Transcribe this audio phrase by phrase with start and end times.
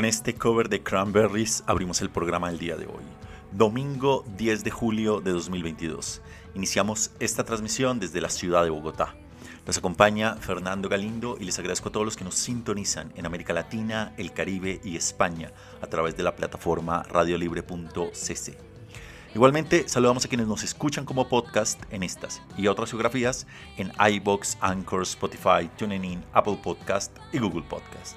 [0.00, 3.04] Con este cover de Cranberries abrimos el programa del día de hoy.
[3.52, 6.22] Domingo 10 de julio de 2022.
[6.54, 9.14] Iniciamos esta transmisión desde la ciudad de Bogotá.
[9.66, 13.52] Nos acompaña Fernando Galindo y les agradezco a todos los que nos sintonizan en América
[13.52, 18.56] Latina, el Caribe y España a través de la plataforma radiolibre.cc.
[19.34, 24.56] Igualmente, saludamos a quienes nos escuchan como podcast en estas y otras geografías en iBox,
[24.62, 28.16] Anchor, Spotify, TuneIn, Apple Podcast y Google Podcast.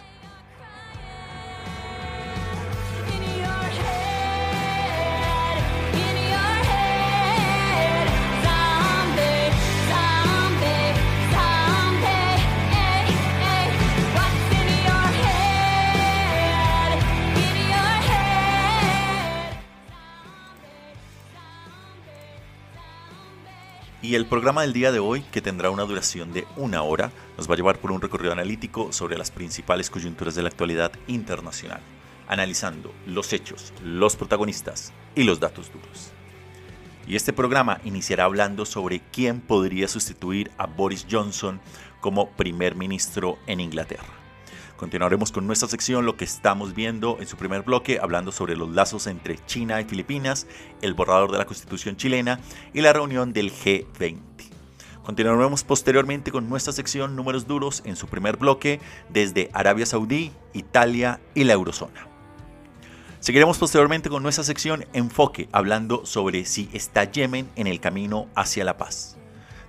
[24.11, 27.49] Y el programa del día de hoy, que tendrá una duración de una hora, nos
[27.49, 31.79] va a llevar por un recorrido analítico sobre las principales coyunturas de la actualidad internacional,
[32.27, 36.11] analizando los hechos, los protagonistas y los datos duros.
[37.07, 41.61] Y este programa iniciará hablando sobre quién podría sustituir a Boris Johnson
[42.01, 44.20] como primer ministro en Inglaterra.
[44.81, 48.71] Continuaremos con nuestra sección Lo que estamos viendo en su primer bloque, hablando sobre los
[48.71, 50.47] lazos entre China y Filipinas,
[50.81, 52.39] el borrador de la constitución chilena
[52.73, 54.17] y la reunión del G20.
[55.03, 61.21] Continuaremos posteriormente con nuestra sección Números duros en su primer bloque desde Arabia Saudí, Italia
[61.35, 62.07] y la Eurozona.
[63.19, 68.65] Seguiremos posteriormente con nuestra sección Enfoque, hablando sobre si está Yemen en el camino hacia
[68.65, 69.20] la paz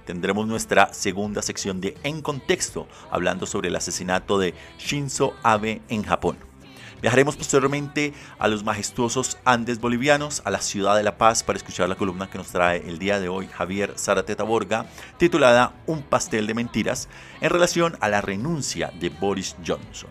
[0.04, 6.02] tendremos nuestra segunda sección de En Contexto, hablando sobre el asesinato de Shinzo Abe en
[6.02, 6.36] Japón.
[7.02, 11.88] Viajaremos posteriormente a los majestuosos Andes bolivianos, a la ciudad de La Paz, para escuchar
[11.88, 14.86] la columna que nos trae el día de hoy Javier Zarateta Borga,
[15.18, 17.08] titulada Un pastel de mentiras,
[17.40, 20.10] en relación a la renuncia de Boris Johnson.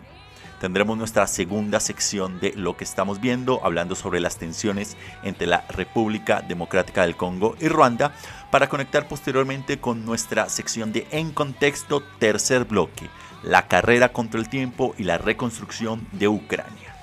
[0.60, 5.64] Tendremos nuestra segunda sección de lo que estamos viendo, hablando sobre las tensiones entre la
[5.70, 8.14] República Democrática del Congo y Ruanda,
[8.52, 13.08] para conectar posteriormente con nuestra sección de En Contexto, tercer bloque,
[13.42, 16.94] la carrera contra el tiempo y la reconstrucción de Ucrania.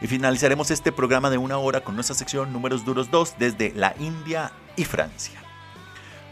[0.00, 3.94] Y finalizaremos este programa de una hora con nuestra sección Números Duros 2 desde la
[4.00, 5.38] India y Francia.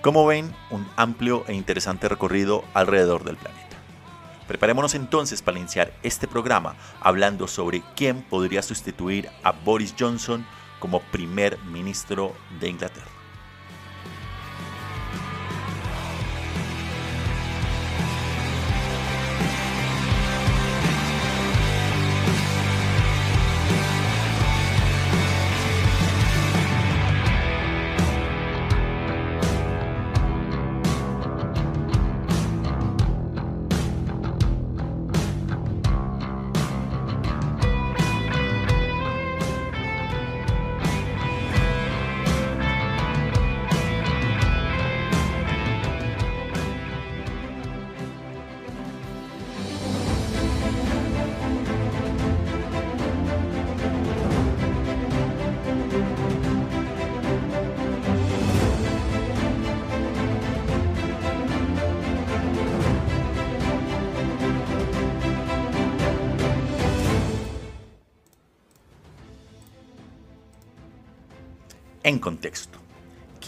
[0.00, 3.76] Como ven, un amplio e interesante recorrido alrededor del planeta.
[4.48, 10.46] Preparémonos entonces para iniciar este programa hablando sobre quién podría sustituir a Boris Johnson
[10.78, 13.23] como primer ministro de Inglaterra.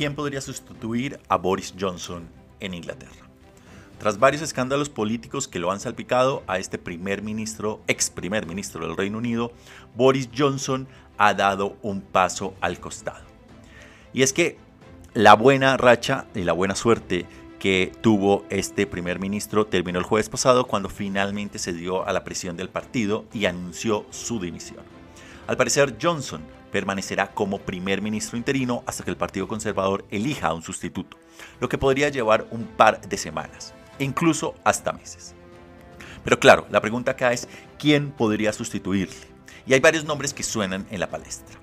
[0.06, 2.28] ¿Quién podría sustituir a Boris Johnson
[2.60, 3.28] en Inglaterra?
[3.98, 8.86] Tras varios escándalos políticos que lo han salpicado a este primer ministro, ex primer ministro
[8.86, 9.50] del Reino Unido,
[9.96, 10.86] Boris Johnson
[11.18, 13.24] ha dado un paso al costado.
[14.12, 14.58] Y es que
[15.12, 17.26] la buena racha y la buena suerte
[17.58, 22.22] que tuvo este primer ministro terminó el jueves pasado cuando finalmente se dio a la
[22.22, 24.84] presión del partido y anunció su dimisión.
[25.48, 26.42] Al parecer, Johnson
[26.72, 31.16] permanecerá como primer ministro interino hasta que el Partido Conservador elija a un sustituto,
[31.60, 35.34] lo que podría llevar un par de semanas, incluso hasta meses.
[36.24, 37.48] Pero claro, la pregunta acá es,
[37.78, 39.14] ¿quién podría sustituirle?
[39.66, 41.56] Y hay varios nombres que suenan en la palestra.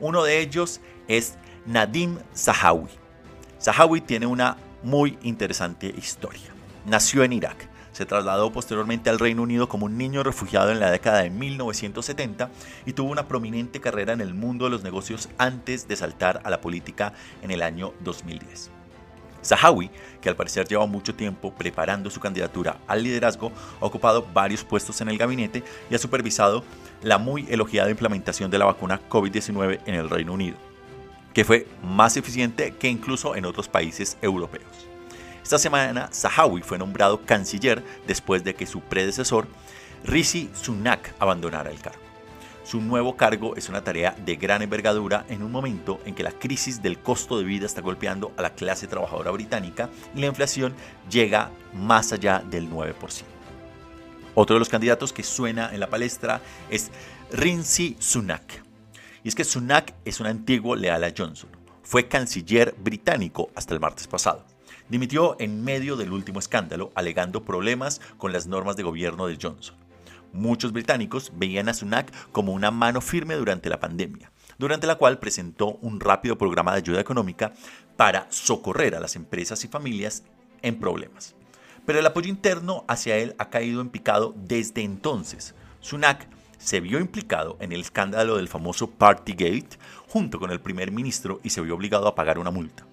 [0.00, 1.34] Uno de ellos es
[1.66, 2.90] Nadim Zahawi.
[3.60, 6.54] Zahawi tiene una muy interesante historia.
[6.86, 10.90] Nació en Irak, se trasladó posteriormente al Reino Unido como un niño refugiado en la
[10.90, 12.50] década de 1970
[12.84, 16.50] y tuvo una prominente carrera en el mundo de los negocios antes de saltar a
[16.50, 18.70] la política en el año 2010.
[19.42, 19.90] Zahawi,
[20.20, 23.50] que al parecer lleva mucho tiempo preparando su candidatura al liderazgo,
[23.80, 26.64] ha ocupado varios puestos en el gabinete y ha supervisado
[27.00, 30.58] la muy elogiada implementación de la vacuna COVID-19 en el Reino Unido
[31.32, 34.95] que fue más eficiente que incluso en otros países europeos.
[35.46, 39.46] Esta semana, Zahawi fue nombrado canciller después de que su predecesor,
[40.02, 42.02] Rishi Sunak, abandonara el cargo.
[42.64, 46.32] Su nuevo cargo es una tarea de gran envergadura en un momento en que la
[46.32, 50.74] crisis del costo de vida está golpeando a la clase trabajadora británica y la inflación
[51.08, 53.22] llega más allá del 9%.
[54.34, 56.40] Otro de los candidatos que suena en la palestra
[56.70, 56.90] es
[57.30, 58.64] Rishi Sunak,
[59.22, 61.50] y es que Sunak es un antiguo leal a Johnson.
[61.84, 64.55] Fue canciller británico hasta el martes pasado.
[64.88, 69.74] Dimitió en medio del último escándalo, alegando problemas con las normas de gobierno de Johnson.
[70.32, 75.18] Muchos británicos veían a Sunak como una mano firme durante la pandemia, durante la cual
[75.18, 77.52] presentó un rápido programa de ayuda económica
[77.96, 80.22] para socorrer a las empresas y familias
[80.62, 81.34] en problemas.
[81.84, 85.54] Pero el apoyo interno hacia él ha caído en picado desde entonces.
[85.80, 86.28] Sunak
[86.58, 89.78] se vio implicado en el escándalo del famoso Partygate
[90.08, 92.86] junto con el primer ministro y se vio obligado a pagar una multa.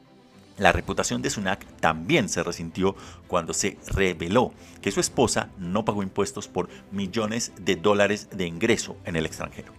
[0.58, 2.96] La reputación de Sunak también se resintió
[3.28, 8.96] cuando se reveló que su esposa no pagó impuestos por millones de dólares de ingreso
[9.06, 9.74] en el extranjero.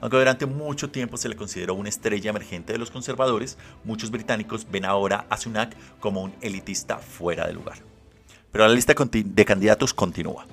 [0.00, 4.66] Aunque durante mucho tiempo se le consideró una estrella emergente de los conservadores, muchos británicos
[4.70, 7.78] ven ahora a Sunak como un elitista fuera de lugar.
[8.52, 10.46] Pero la lista de candidatos continúa.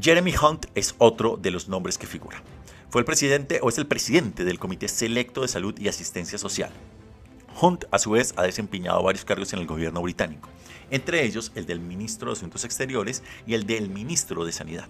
[0.00, 2.42] Jeremy Hunt es otro de los nombres que figura.
[2.88, 6.72] Fue el presidente o es el presidente del Comité Selecto de Salud y Asistencia Social.
[7.60, 10.48] Hunt, a su vez, ha desempeñado varios cargos en el gobierno británico,
[10.90, 14.88] entre ellos el del ministro de Asuntos Exteriores y el del ministro de Sanidad.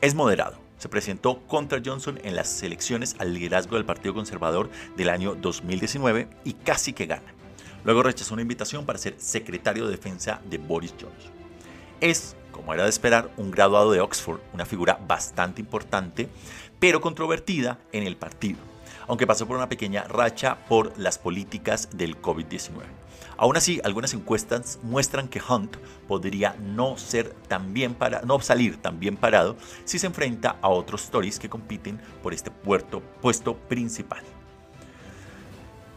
[0.00, 0.58] Es moderado.
[0.78, 6.28] Se presentó contra Johnson en las elecciones al liderazgo del Partido Conservador del año 2019
[6.44, 7.34] y casi que gana.
[7.84, 11.30] Luego rechazó una invitación para ser secretario de defensa de Boris Johnson.
[12.00, 16.28] Es como era de esperar, un graduado de Oxford, una figura bastante importante,
[16.78, 18.58] pero controvertida en el partido,
[19.08, 22.82] aunque pasó por una pequeña racha por las políticas del COVID-19.
[23.36, 25.76] Aún así, algunas encuestas muestran que Hunt
[26.06, 30.68] podría no, ser tan bien para, no salir tan bien parado si se enfrenta a
[30.68, 34.22] otros Tories que compiten por este puesto principal.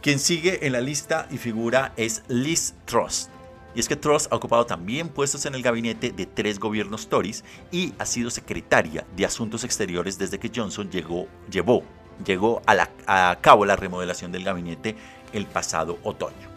[0.02, 3.28] Quien sigue en la lista y figura es Liz Truss,
[3.76, 7.44] y es que Truss ha ocupado también puestos en el gabinete de tres gobiernos Tories
[7.70, 11.84] y ha sido secretaria de Asuntos Exteriores desde que Johnson llegó, llevó,
[12.24, 14.96] llegó a, a cabo la remodelación del gabinete
[15.32, 16.48] el pasado otoño.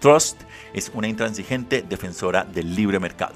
[0.00, 0.36] Truss
[0.72, 3.34] es una intransigente defensora del libre mercado.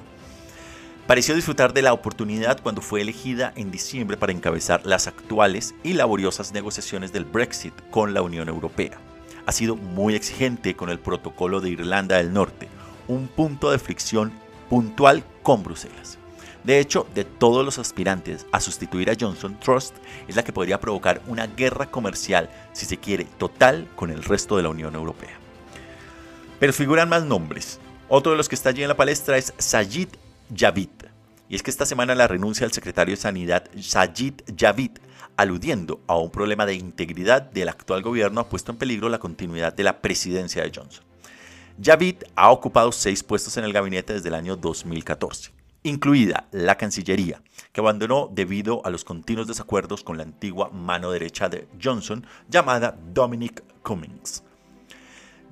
[1.06, 5.92] Pareció disfrutar de la oportunidad cuando fue elegida en diciembre para encabezar las actuales y
[5.92, 8.98] laboriosas negociaciones del Brexit con la Unión Europea.
[9.44, 12.68] Ha sido muy exigente con el protocolo de Irlanda del Norte,
[13.06, 14.32] un punto de fricción
[14.70, 16.18] puntual con Bruselas.
[16.64, 20.80] De hecho, de todos los aspirantes a sustituir a Johnson, Trust es la que podría
[20.80, 25.38] provocar una guerra comercial, si se quiere, total con el resto de la Unión Europea.
[26.58, 27.78] Pero figuran más nombres.
[28.08, 30.08] Otro de los que está allí en la palestra es Sajid
[30.54, 30.88] Javid.
[31.50, 34.92] Y es que esta semana la renuncia del secretario de Sanidad Sajid Javid,
[35.36, 39.74] aludiendo a un problema de integridad del actual gobierno, ha puesto en peligro la continuidad
[39.74, 41.04] de la presidencia de Johnson.
[41.82, 45.50] Javid ha ocupado seis puestos en el gabinete desde el año 2014,
[45.84, 51.48] incluida la Cancillería, que abandonó debido a los continuos desacuerdos con la antigua mano derecha
[51.50, 54.42] de Johnson llamada Dominic Cummings.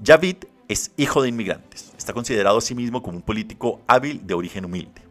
[0.04, 0.36] Javid
[0.68, 4.64] es hijo de inmigrantes, está considerado a sí mismo como un político hábil de origen
[4.64, 5.02] humilde,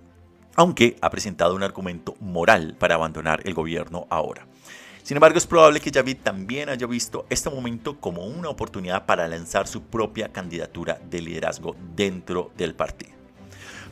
[0.55, 4.47] aunque ha presentado un argumento moral para abandonar el gobierno ahora.
[5.03, 9.27] Sin embargo, es probable que Javid también haya visto este momento como una oportunidad para
[9.27, 13.20] lanzar su propia candidatura de liderazgo dentro del partido.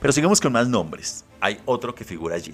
[0.01, 1.25] Pero sigamos con más nombres.
[1.41, 2.53] Hay otro que figura allí.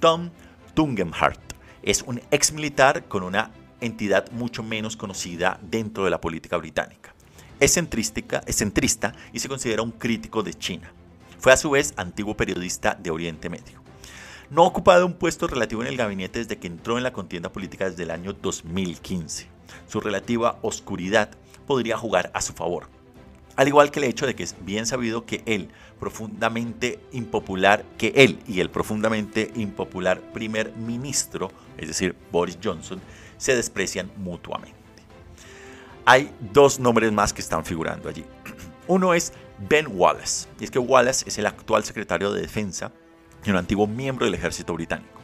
[0.00, 0.30] Tom
[0.74, 1.40] Tungenhart
[1.82, 7.14] es un ex militar con una entidad mucho menos conocida dentro de la política británica.
[7.60, 10.92] es centrista y se considera un crítico de China.
[11.38, 13.80] Fue a su vez antiguo periodista de Oriente Medio.
[14.50, 17.52] No ha ocupado un puesto relativo en el gabinete desde que entró en la contienda
[17.52, 19.46] política desde el año 2015.
[19.86, 21.30] Su relativa oscuridad
[21.66, 22.88] podría jugar a su favor.
[23.56, 25.68] Al igual que el hecho de que es bien sabido que él,
[26.00, 33.00] profundamente impopular, que él y el profundamente impopular primer ministro, es decir, Boris Johnson,
[33.36, 34.74] se desprecian mutuamente.
[36.06, 38.24] Hay dos nombres más que están figurando allí.
[38.88, 39.32] Uno es
[39.68, 42.90] Ben Wallace, y es que Wallace es el actual secretario de Defensa
[43.44, 45.20] y un antiguo miembro del ejército británico.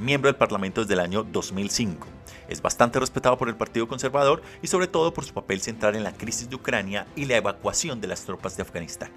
[0.00, 2.06] Miembro del Parlamento desde el año 2005.
[2.48, 6.04] Es bastante respetado por el Partido Conservador y sobre todo por su papel central en
[6.04, 9.10] la crisis de Ucrania y la evacuación de las tropas de Afganistán.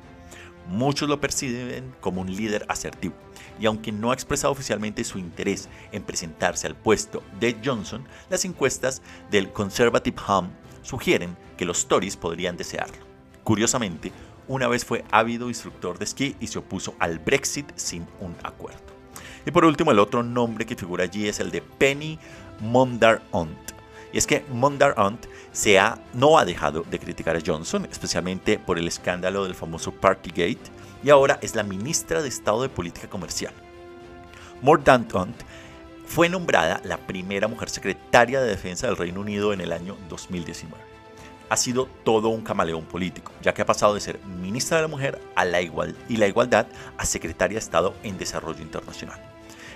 [0.71, 3.13] Muchos lo perciben como un líder asertivo,
[3.59, 8.45] y aunque no ha expresado oficialmente su interés en presentarse al puesto de Johnson, las
[8.45, 10.47] encuestas del Conservative Home
[10.81, 12.95] sugieren que los Tories podrían desearlo.
[13.43, 14.13] Curiosamente,
[14.47, 18.79] una vez fue ávido instructor de esquí y se opuso al Brexit sin un acuerdo.
[19.45, 22.17] Y por último, el otro nombre que figura allí es el de Penny
[22.61, 23.71] Mondar-Ont.
[24.13, 28.77] Y es que Mondar-Ont se ha, no ha dejado de criticar a Johnson, especialmente por
[28.77, 30.71] el escándalo del famoso Partygate,
[31.03, 33.53] y ahora es la ministra de Estado de Política Comercial.
[34.61, 35.11] Mordaunt
[36.05, 40.91] fue nombrada la primera mujer secretaria de Defensa del Reino Unido en el año 2019
[41.51, 44.87] ha sido todo un camaleón político, ya que ha pasado de ser ministra de la
[44.87, 46.65] Mujer a la igual y la Igualdad
[46.97, 49.30] a secretaria de Estado en Desarrollo Internacional.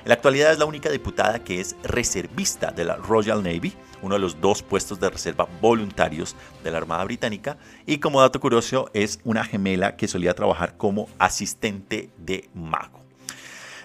[0.05, 4.13] En la actualidad es la única diputada que es reservista de la Royal Navy, uno
[4.13, 7.57] de los dos puestos de reserva voluntarios de la Armada Británica,
[7.87, 12.99] y como dato curioso es una gemela que solía trabajar como asistente de mago.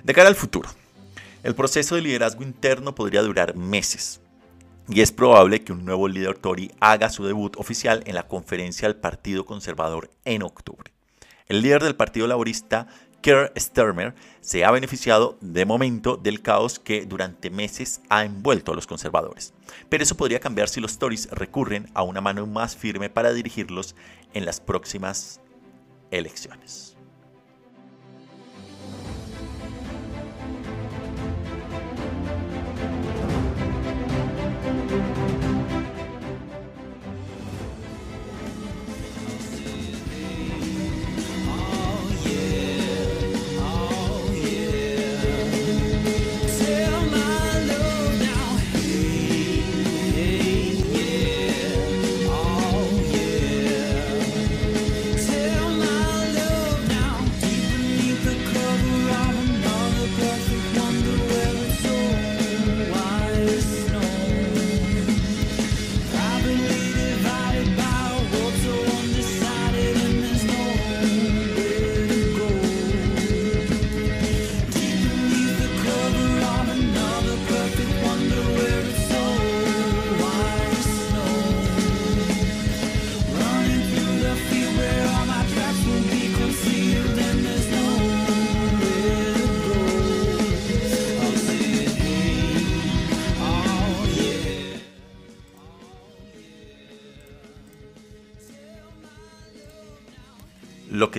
[0.05, 0.69] De cara al futuro,
[1.43, 4.21] el proceso de liderazgo interno podría durar meses,
[4.91, 8.89] y es probable que un nuevo líder Tory haga su debut oficial en la conferencia
[8.89, 10.93] del Partido Conservador en octubre.
[11.47, 12.89] El líder del Partido Laborista,
[13.23, 18.75] Keir Starmer, se ha beneficiado de momento del caos que durante meses ha envuelto a
[18.75, 19.53] los conservadores.
[19.89, 23.95] Pero eso podría cambiar si los Tories recurren a una mano más firme para dirigirlos
[24.33, 25.41] en las próximas
[26.11, 26.97] elecciones.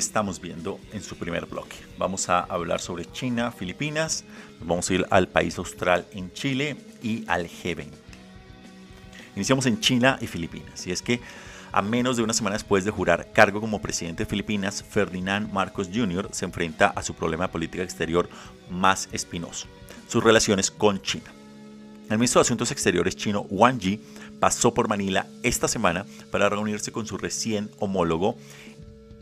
[0.02, 1.76] Estamos viendo en su primer bloque.
[2.00, 4.24] Vamos a hablar sobre China, Filipinas,
[4.60, 7.86] vamos a ir al país austral en Chile y al G20.
[9.36, 11.22] Iniciamos en China y Filipinas, y es que
[11.72, 15.88] a menos de una semana después de jurar cargo como presidente de Filipinas, Ferdinand Marcos
[15.94, 16.30] Jr.
[16.32, 18.28] se enfrenta a su problema de política exterior
[18.72, 19.68] más espinoso,
[20.08, 21.32] sus relaciones con China.
[22.10, 24.02] El ministro de Asuntos Exteriores chino Wang Yi
[24.42, 28.36] pasó por Manila esta semana para reunirse con su recién homólogo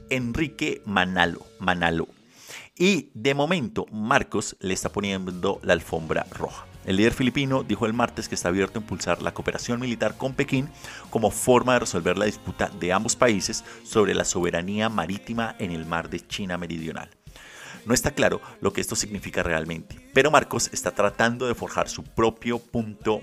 [0.10, 2.08] Enrique Manalo, Manalo.
[2.78, 6.66] Y de momento Marcos le está poniendo la alfombra roja.
[6.86, 10.34] El líder filipino dijo el martes que está abierto a impulsar la cooperación militar con
[10.34, 10.70] Pekín
[11.10, 15.86] como forma de resolver la disputa de ambos países sobre la soberanía marítima en el
[15.86, 17.10] mar de China Meridional.
[17.86, 22.04] No está claro lo que esto significa realmente, pero Marcos está tratando de forjar su
[22.04, 23.22] propio punto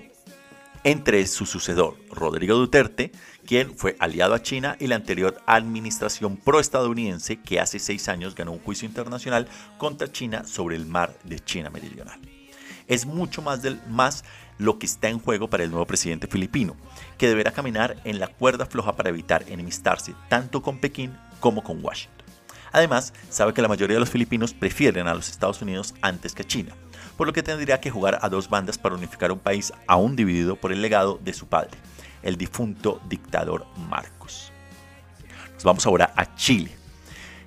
[0.83, 3.11] entre su sucedor, Rodrigo Duterte,
[3.47, 8.51] quien fue aliado a China, y la anterior administración proestadounidense que hace seis años ganó
[8.51, 12.19] un juicio internacional contra China sobre el mar de China Meridional.
[12.87, 14.25] Es mucho más, del, más
[14.57, 16.75] lo que está en juego para el nuevo presidente filipino,
[17.17, 21.83] que deberá caminar en la cuerda floja para evitar enemistarse tanto con Pekín como con
[21.83, 22.27] Washington.
[22.73, 26.43] Además, sabe que la mayoría de los filipinos prefieren a los Estados Unidos antes que
[26.43, 26.75] a China,
[27.15, 30.57] por lo que tendría que jugar a dos bandas para unificar un país aún dividido
[30.57, 31.71] por el legado de su padre,
[32.27, 34.51] el difunto dictador Marcos.
[35.53, 36.75] Nos vamos ahora a Chile.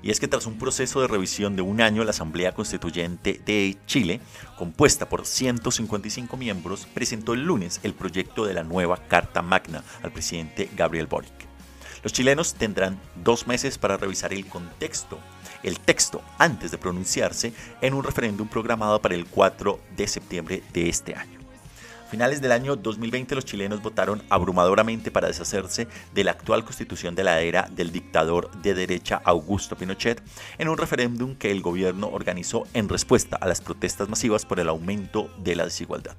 [0.03, 3.77] Y es que tras un proceso de revisión de un año, la Asamblea Constituyente de
[3.87, 4.23] Chile,
[4.57, 10.13] compuesta por 155 miembros, presentó el lunes el proyecto de la nueva Carta Magna al
[10.13, 11.31] presidente Gabriel Boric.
[12.03, 15.19] Los chilenos tendrán dos meses para revisar el contexto,
[15.63, 20.89] el texto, antes de pronunciarse en un referéndum programado para el 4 de septiembre de
[20.89, 21.40] este año
[22.11, 27.23] finales del año 2020 los chilenos votaron abrumadoramente para deshacerse de la actual constitución de
[27.23, 30.21] la era del dictador de derecha Augusto Pinochet
[30.59, 34.69] en un referéndum que el gobierno organizó en respuesta a las protestas masivas por el
[34.69, 36.17] aumento de la desigualdad.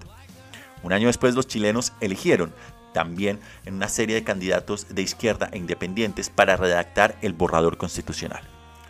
[0.81, 2.53] Un año después los chilenos eligieron
[2.93, 8.41] también en una serie de candidatos de izquierda e independientes para redactar el borrador constitucional.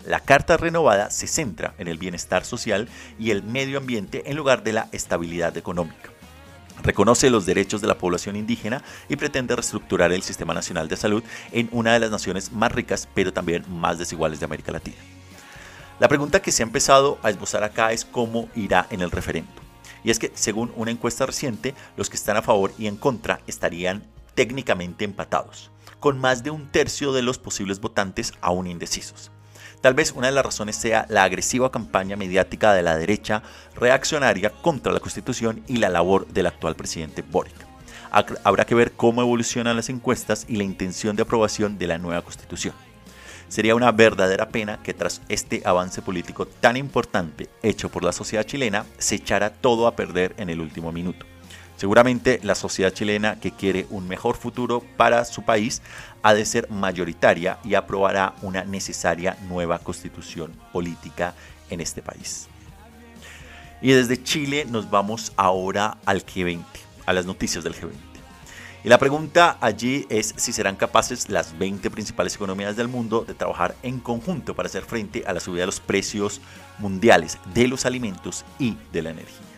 [0.06, 2.88] La Carta Renovada se centra en el bienestar social
[3.20, 6.12] y el medio ambiente en lugar de la estabilidad económica
[6.84, 11.24] reconoce los derechos de la población indígena y pretende reestructurar el Sistema Nacional de Salud
[11.52, 14.98] en una de las naciones más ricas pero también más desiguales de América Latina.
[16.00, 19.52] La pregunta que se ha empezado a esbozar acá es cómo irá en el referendo.
[20.04, 23.42] Y es que, según una encuesta reciente, los que están a favor y en contra
[23.46, 25.70] estarían técnicamente empatados,
[26.00, 29.32] con más de un tercio de los posibles votantes aún indecisos.
[29.82, 33.42] Tal vez una de las razones sea la agresiva campaña mediática de la derecha
[33.76, 37.56] reaccionaria contra la Constitución y la labor del actual presidente Boric.
[38.44, 42.22] Habrá que ver cómo evolucionan las encuestas y la intención de aprobación de la nueva
[42.22, 42.76] Constitución.
[43.48, 48.44] Sería una verdadera pena que tras este avance político tan importante hecho por la sociedad
[48.44, 51.26] chilena se echara todo a perder en el último minuto.
[51.76, 55.82] Seguramente la sociedad chilena que quiere un mejor futuro para su país
[56.24, 61.34] ha de ser mayoritaria y aprobará una necesaria nueva constitución política
[61.70, 62.48] en este país.
[63.82, 66.64] Y desde Chile nos vamos ahora al G20,
[67.06, 68.12] a las noticias del G20.
[68.84, 73.36] Y la pregunta allí es si serán capaces las 20 principales economías del mundo de
[73.36, 76.42] trabajar en conjunto para hacer frente a la subida de los precios
[76.80, 79.51] mundiales de los alimentos y de la energía.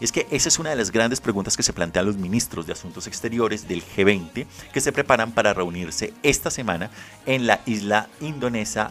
[0.00, 2.72] Es que esa es una de las grandes preguntas que se plantean los ministros de
[2.72, 6.90] Asuntos Exteriores del G20 que se preparan para reunirse esta semana
[7.26, 8.90] en la isla indonesa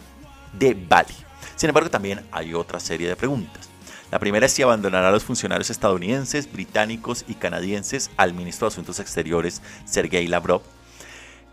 [0.52, 1.14] de Bali.
[1.56, 3.68] Sin embargo, también hay otra serie de preguntas.
[4.10, 8.72] La primera es si abandonará a los funcionarios estadounidenses, británicos y canadienses al ministro de
[8.72, 10.62] Asuntos Exteriores, Sergei Lavrov,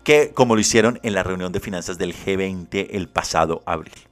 [0.02, 4.07] que como lo hicieron en la reunión de finanzas del G20 el pasado abril.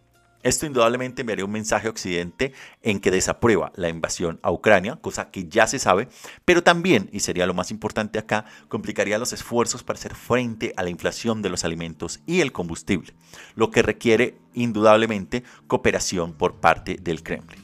[0.46, 5.32] Esto indudablemente enviaría un mensaje a Occidente en que desaprueba la invasión a Ucrania, cosa
[5.32, 6.06] que ya se sabe,
[6.44, 10.84] pero también, y sería lo más importante acá, complicaría los esfuerzos para hacer frente a
[10.84, 13.12] la inflación de los alimentos y el combustible,
[13.56, 17.58] lo que requiere indudablemente cooperación por parte del Kremlin.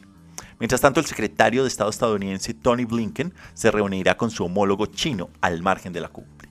[0.59, 5.31] Mientras tanto, el secretario de Estado estadounidense Tony Blinken se reunirá con su homólogo chino
[5.41, 6.42] al margen de la cumbre.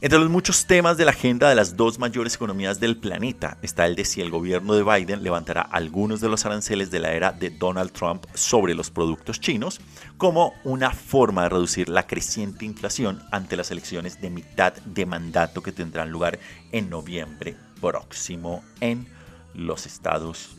[0.00, 3.84] Entre los muchos temas de la agenda de las dos mayores economías del planeta está
[3.84, 7.32] el de si el gobierno de Biden levantará algunos de los aranceles de la era
[7.32, 9.80] de Donald Trump sobre los productos chinos
[10.16, 15.64] como una forma de reducir la creciente inflación ante las elecciones de mitad de mandato
[15.64, 16.38] que tendrán lugar
[16.70, 19.08] en noviembre próximo en
[19.52, 20.50] los Estados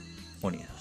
[0.41, 0.78] Unidos.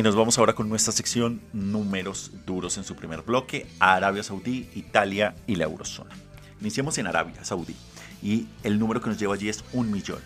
[0.00, 4.66] Y nos vamos ahora con nuestra sección números duros en su primer bloque, Arabia Saudí,
[4.74, 6.16] Italia y la eurozona.
[6.58, 7.76] Iniciamos en Arabia Saudí
[8.22, 10.20] y el número que nos lleva allí es un millón.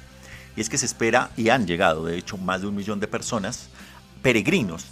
[0.55, 3.09] Y es que se espera, y han llegado de hecho más de un millón de
[3.09, 3.69] personas,
[4.23, 4.85] peregrinos,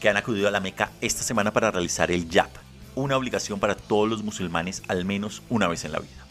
[0.00, 2.50] que han acudido a la Meca esta semana para realizar el YAP,
[2.94, 6.26] una obligación para todos los musulmanes al menos una vez en la vida.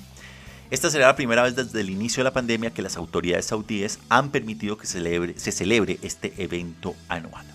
[0.69, 3.97] Esta será la primera vez desde el inicio de la pandemia que las autoridades saudíes
[4.09, 7.54] han permitido que se celebre este evento anual.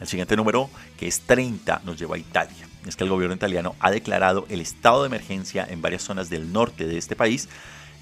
[0.00, 2.68] El siguiente número, que es 30, nos lleva a Italia.
[2.86, 6.52] Es que el gobierno italiano ha declarado el estado de emergencia en varias zonas del
[6.52, 7.48] norte de este país,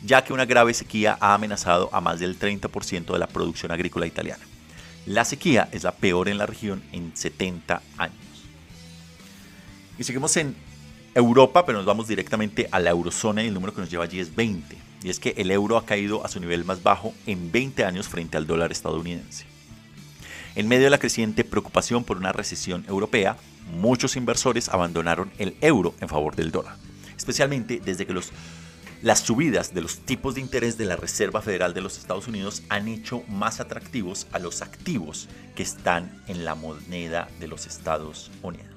[0.05, 4.07] ya que una grave sequía ha amenazado a más del 30% de la producción agrícola
[4.07, 4.45] italiana.
[5.07, 8.17] La sequía es la peor en la región en 70 años.
[9.99, 10.57] Y seguimos en
[11.15, 14.19] Europa, pero nos vamos directamente a la eurozona y el número que nos lleva allí
[14.19, 14.77] es 20.
[15.03, 18.09] Y es que el euro ha caído a su nivel más bajo en 20 años
[18.09, 19.52] frente al dólar estadounidense.
[20.55, 23.39] En medio de la creciente preocupación por una recesión europea,
[23.73, 26.77] muchos inversores abandonaron el euro en favor del dólar,
[27.17, 28.33] especialmente desde que los,
[29.01, 32.63] las subidas de los tipos de interés de la Reserva Federal de los Estados Unidos
[32.69, 38.31] han hecho más atractivos a los activos que están en la moneda de los Estados
[38.43, 38.72] Unidos.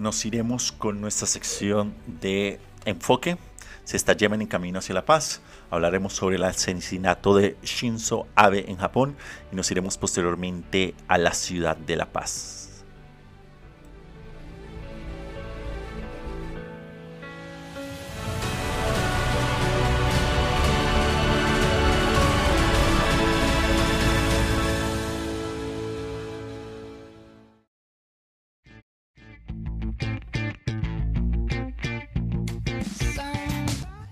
[0.00, 3.36] Nos iremos con nuestra sección de enfoque.
[3.84, 5.42] Se está Yemen en camino hacia la paz.
[5.68, 9.14] Hablaremos sobre el asesinato de Shinzo Abe en Japón
[9.52, 12.59] y nos iremos posteriormente a la ciudad de La Paz.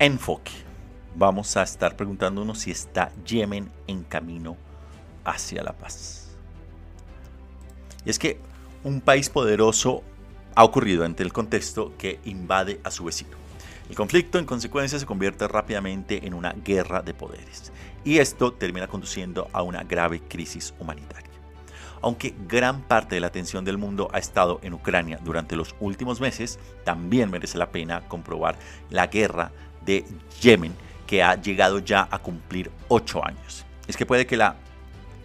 [0.00, 0.52] Enfoque.
[1.14, 4.56] Vamos a estar preguntándonos si está Yemen en camino
[5.24, 6.30] hacia la paz.
[8.06, 8.40] Y es que
[8.82, 10.02] un país poderoso
[10.54, 13.36] ha ocurrido ante el contexto que invade a su vecino.
[13.90, 17.70] El conflicto en consecuencia se convierte rápidamente en una guerra de poderes
[18.02, 21.28] y esto termina conduciendo a una grave crisis humanitaria.
[22.00, 26.22] Aunque gran parte de la atención del mundo ha estado en Ucrania durante los últimos
[26.22, 28.56] meses, también merece la pena comprobar
[28.88, 29.52] la guerra
[29.84, 30.04] de
[30.40, 30.74] Yemen
[31.06, 33.64] que ha llegado ya a cumplir ocho años.
[33.86, 34.56] Es que puede que la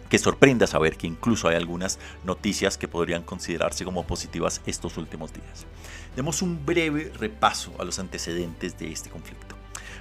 [0.08, 5.32] que sorprenda saber que incluso hay algunas noticias que podrían considerarse como positivas estos últimos
[5.32, 5.66] días.
[6.14, 9.56] Demos un breve repaso a los antecedentes de este conflicto.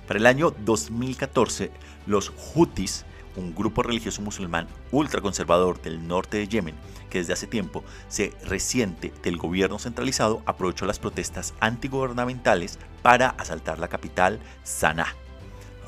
[0.07, 1.71] Para el año 2014,
[2.05, 6.75] los Houthis, un grupo religioso musulmán ultraconservador del norte de Yemen,
[7.09, 13.79] que desde hace tiempo se resiente del gobierno centralizado, aprovechó las protestas antigubernamentales para asaltar
[13.79, 15.15] la capital, Sanaa.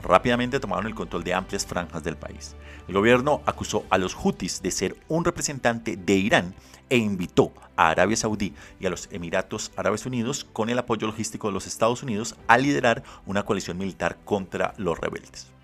[0.01, 2.55] Rápidamente tomaron el control de amplias franjas del país.
[2.87, 6.53] El gobierno acusó a los Houthis de ser un representante de Irán
[6.89, 11.47] e invitó a Arabia Saudí y a los Emiratos Árabes Unidos, con el apoyo logístico
[11.47, 15.56] de los Estados Unidos, a liderar una coalición militar contra los rebeldes.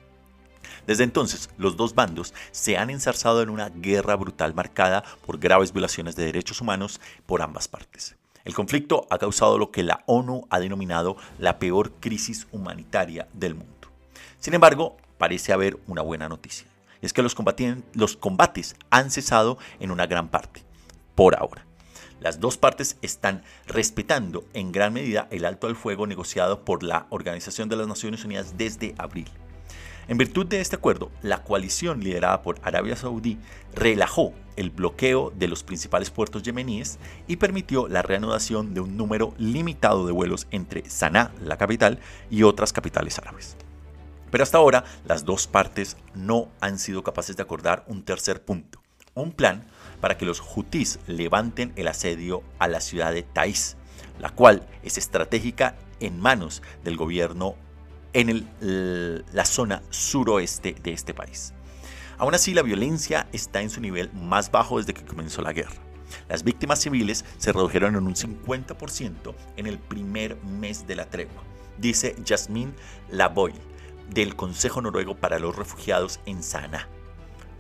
[0.88, 5.72] Desde entonces, los dos bandos se han ensarzado en una guerra brutal marcada por graves
[5.72, 8.16] violaciones de derechos humanos por ambas partes.
[8.46, 13.56] El conflicto ha causado lo que la ONU ha denominado la peor crisis humanitaria del
[13.56, 13.74] mundo.
[14.40, 16.68] Sin embargo, parece haber una buena noticia.
[17.02, 20.64] Es que los, combates han cesado en una gran parte,
[21.16, 21.66] por ahora.
[22.20, 27.08] Las dos partes están respetando en gran medida el alto al fuego negociado por la
[27.10, 29.30] Organización de las Naciones Unidas desde abril.
[30.08, 33.38] En virtud de este acuerdo, la coalición liderada por Arabia Saudí
[33.74, 39.34] relajó el bloqueo de los principales puertos yemeníes y permitió la reanudación de un número
[39.38, 43.56] limitado de vuelos entre Sanaa, la capital, y otras capitales árabes.
[44.30, 48.82] Pero hasta ahora las dos partes no han sido capaces de acordar un tercer punto,
[49.14, 49.66] un plan
[50.02, 53.78] para que los hutíes levanten el asedio a la ciudad de Taiz,
[54.20, 57.56] la cual es estratégica en manos del gobierno
[58.14, 58.48] en
[59.32, 61.54] la zona suroeste de este país.
[62.18, 65.74] Aún así, la violencia está en su nivel más bajo desde que comenzó la guerra.
[66.30, 71.44] Las víctimas civiles se redujeron en un 50% en el primer mes de la tregua,
[71.78, 72.72] dice Jasmine
[73.10, 73.54] Lavoy
[74.10, 76.88] del Consejo Noruego para los Refugiados en Sana.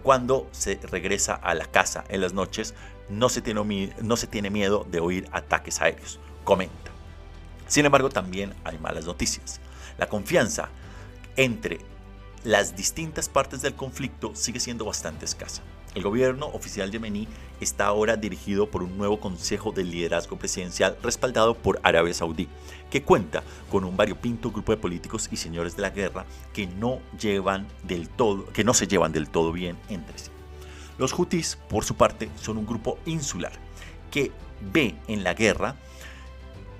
[0.03, 2.75] Cuando se regresa a la casa en las noches,
[3.09, 6.91] no se tiene, no se tiene miedo de oír ataques aéreos, comenta.
[7.67, 9.59] Sin embargo, también hay malas noticias.
[9.97, 10.69] La confianza
[11.35, 11.79] entre
[12.43, 15.61] las distintas partes del conflicto sigue siendo bastante escasa.
[15.95, 17.27] El gobierno oficial yemení
[17.61, 22.47] está ahora dirigido por un nuevo Consejo de Liderazgo Presidencial respaldado por Arabia Saudí,
[22.89, 26.99] que cuenta con un variopinto grupo de políticos y señores de la guerra que no,
[27.19, 30.31] llevan del todo, que no se llevan del todo bien entre sí.
[30.97, 33.53] Los hutis, por su parte, son un grupo insular
[34.09, 34.31] que
[34.73, 35.75] ve en la guerra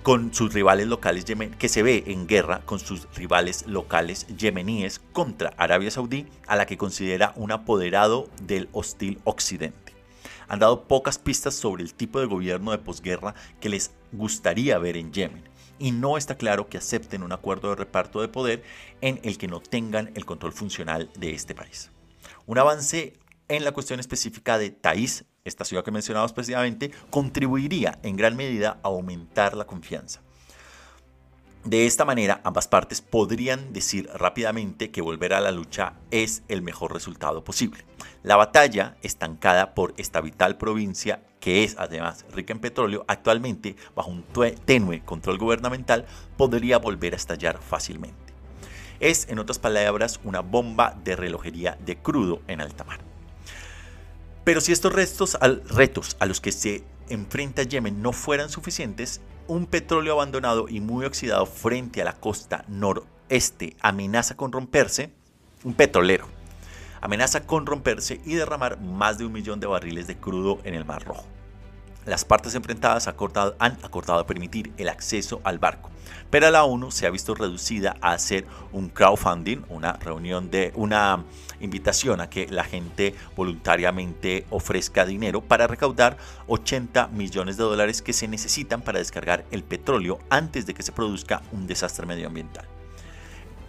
[0.03, 1.25] con sus rivales locales
[1.57, 6.65] que se ve en guerra con sus rivales locales yemeníes contra Arabia Saudí, a la
[6.65, 9.93] que considera un apoderado del hostil occidente.
[10.49, 14.97] Han dado pocas pistas sobre el tipo de gobierno de posguerra que les gustaría ver
[14.97, 18.61] en Yemen, y no está claro que acepten un acuerdo de reparto de poder
[18.99, 21.91] en el que no tengan el control funcional de este país.
[22.45, 23.13] Un avance
[23.47, 28.35] en la cuestión específica de Taiz esta ciudad que he mencionado específicamente, contribuiría en gran
[28.35, 30.21] medida a aumentar la confianza.
[31.65, 36.61] De esta manera, ambas partes podrían decir rápidamente que volver a la lucha es el
[36.61, 37.85] mejor resultado posible.
[38.21, 44.11] La batalla, estancada por esta vital provincia, que es además rica en petróleo, actualmente bajo
[44.11, 44.25] un
[44.65, 48.33] tenue control gubernamental, podría volver a estallar fácilmente.
[48.99, 53.12] Es, en otras palabras, una bomba de relojería de crudo en alta mar.
[54.43, 55.37] Pero si estos retos
[56.19, 61.45] a los que se enfrenta Yemen no fueran suficientes, un petróleo abandonado y muy oxidado
[61.45, 65.11] frente a la costa noreste amenaza con romperse,
[65.63, 66.27] un petrolero,
[67.01, 70.85] amenaza con romperse y derramar más de un millón de barriles de crudo en el
[70.85, 71.25] Mar Rojo.
[72.05, 75.89] Las partes enfrentadas han acordado permitir el acceso al barco,
[76.29, 81.23] pero la ONU se ha visto reducida a hacer un crowdfunding, una reunión de una
[81.65, 88.13] invitación a que la gente voluntariamente ofrezca dinero para recaudar 80 millones de dólares que
[88.13, 92.65] se necesitan para descargar el petróleo antes de que se produzca un desastre medioambiental.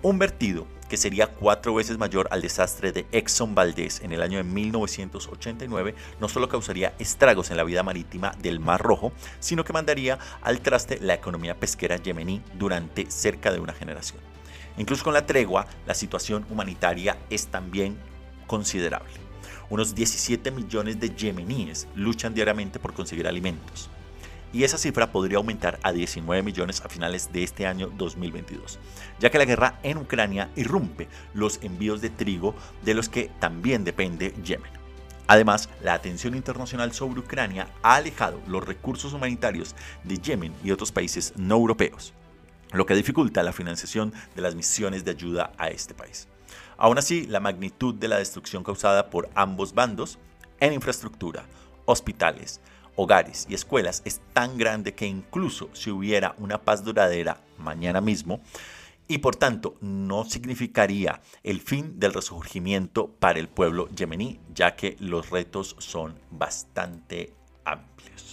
[0.03, 4.39] Un vertido que sería cuatro veces mayor al desastre de Exxon Valdez en el año
[4.39, 9.73] de 1989, no solo causaría estragos en la vida marítima del Mar Rojo, sino que
[9.73, 14.34] mandaría al traste la economía pesquera yemení durante cerca de una generación.
[14.77, 17.97] Incluso con la tregua, la situación humanitaria es también
[18.47, 19.13] considerable.
[19.71, 23.91] Unos 17 millones de yemeníes luchan diariamente por conseguir alimentos
[24.55, 28.79] y esa cifra podría aumentar a 19 millones a finales de este año 2022,
[29.19, 33.85] ya que la guerra en Ucrania irrumpe los envíos de trigo de los que también
[33.85, 34.71] depende Yemen.
[35.27, 40.93] Además, la atención internacional sobre Ucrania ha alejado los recursos humanitarios de Yemen y otros
[40.93, 42.13] países no europeos,
[42.75, 46.29] lo que dificulta la financiación de las misiones de ayuda a este país.
[46.77, 50.19] Aún así, la magnitud de la destrucción causada por ambos bandos
[50.61, 51.47] en infraestructura,
[51.87, 52.61] hospitales,
[52.97, 58.41] hogares y escuelas es tan grande que incluso si hubiera una paz duradera mañana mismo,
[59.07, 64.97] y por tanto no significaría el fin del resurgimiento para el pueblo yemení, ya que
[64.99, 67.35] los retos son bastante
[67.65, 68.24] amplios.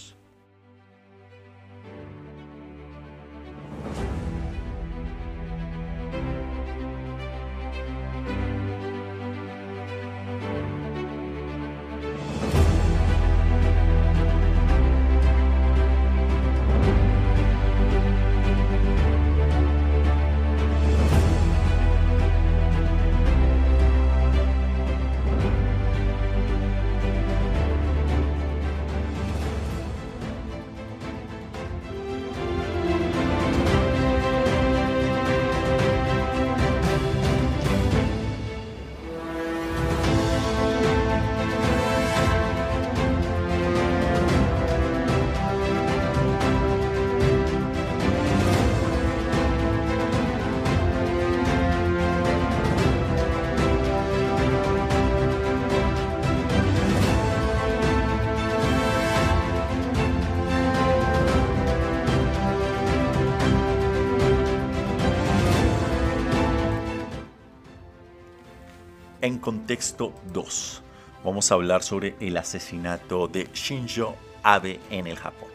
[69.32, 70.82] En contexto 2,
[71.24, 75.48] vamos a hablar sobre el asesinato de Shinzo Abe en el Japón.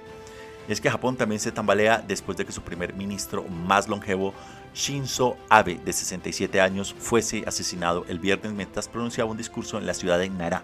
[0.67, 4.33] Es que Japón también se tambalea después de que su primer ministro más longevo,
[4.73, 9.93] Shinzo Abe, de 67 años, fuese asesinado el viernes mientras pronunciaba un discurso en la
[9.93, 10.63] ciudad de Nara,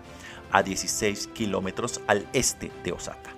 [0.52, 3.30] a 16 kilómetros al este de Osaka.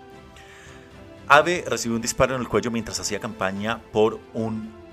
[1.27, 4.84] Abe recibió un disparo en el cuello mientras hacía campaña por un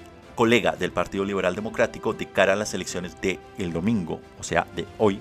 [0.43, 4.67] colega del Partido Liberal Democrático de cara a las elecciones de el domingo, o sea,
[4.75, 5.21] de hoy,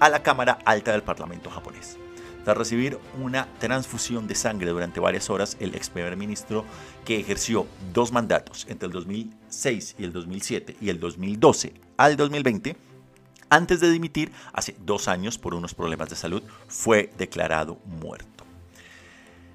[0.00, 1.98] a la Cámara Alta del Parlamento japonés.
[2.42, 6.64] Tras recibir una transfusión de sangre durante varias horas, el ex primer ministro
[7.04, 12.74] que ejerció dos mandatos entre el 2006 y el 2007 y el 2012 al 2020,
[13.50, 18.46] antes de dimitir hace dos años por unos problemas de salud, fue declarado muerto.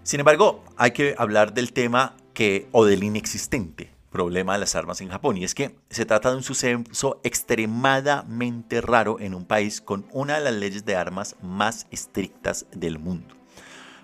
[0.03, 5.01] Sin embargo, hay que hablar del tema que, o del inexistente problema de las armas
[5.01, 9.81] en Japón y es que se trata de un suceso extremadamente raro en un país
[9.81, 13.35] con una de las leyes de armas más estrictas del mundo.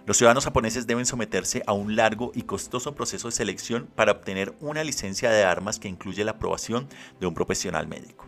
[0.06, 4.54] Los ciudadanos japoneses deben someterse a un largo y costoso proceso de selección para obtener
[4.60, 6.90] una licencia de armas que incluye la aprobación
[7.22, 8.28] de un profesional médico.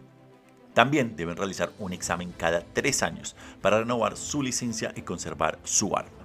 [0.74, 5.96] También deben realizar un examen cada tres años para renovar su licencia y conservar su
[5.96, 6.25] arma.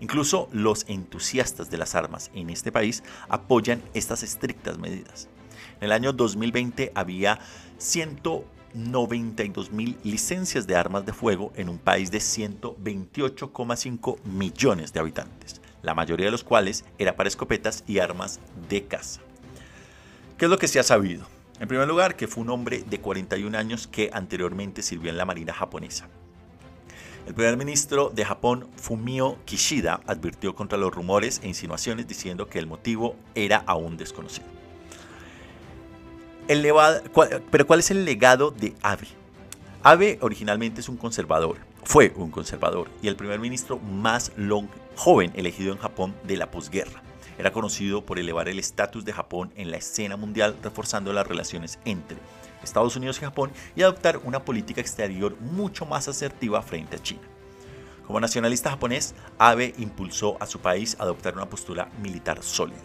[0.00, 5.28] Incluso los entusiastas de las armas en este país apoyan estas estrictas medidas.
[5.80, 7.38] En el año 2020 había
[7.78, 15.60] 192 mil licencias de armas de fuego en un país de 128,5 millones de habitantes,
[15.82, 19.20] la mayoría de los cuales era para escopetas y armas de caza.
[20.38, 21.26] ¿Qué es lo que se ha sabido?
[21.60, 25.26] En primer lugar, que fue un hombre de 41 años que anteriormente sirvió en la
[25.26, 26.08] Marina japonesa.
[27.30, 32.58] El primer ministro de Japón, Fumio Kishida, advirtió contra los rumores e insinuaciones diciendo que
[32.58, 34.48] el motivo era aún desconocido.
[36.48, 39.06] pero ¿cuál es el legado de Abe?
[39.84, 44.32] Abe originalmente es un conservador, fue un conservador y el primer ministro más
[44.96, 47.00] joven elegido en Japón de la posguerra.
[47.38, 51.78] Era conocido por elevar el estatus de Japón en la escena mundial, reforzando las relaciones
[51.84, 52.16] entre
[52.62, 57.22] Estados Unidos y Japón y adoptar una política exterior mucho más asertiva frente a China.
[58.06, 62.80] Como nacionalista japonés, Abe impulsó a su país a adoptar una postura militar sólida.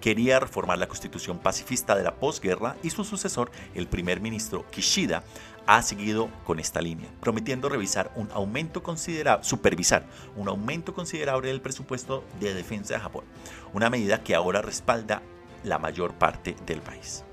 [0.00, 5.24] Quería reformar la constitución pacifista de la posguerra y su sucesor, el primer ministro Kishida,
[5.66, 11.60] ha seguido con esta línea, prometiendo revisar un aumento considerable, supervisar un aumento considerable del
[11.60, 13.24] presupuesto de defensa de Japón,
[13.72, 15.22] una medida que ahora respalda
[15.64, 17.24] la mayor parte del país.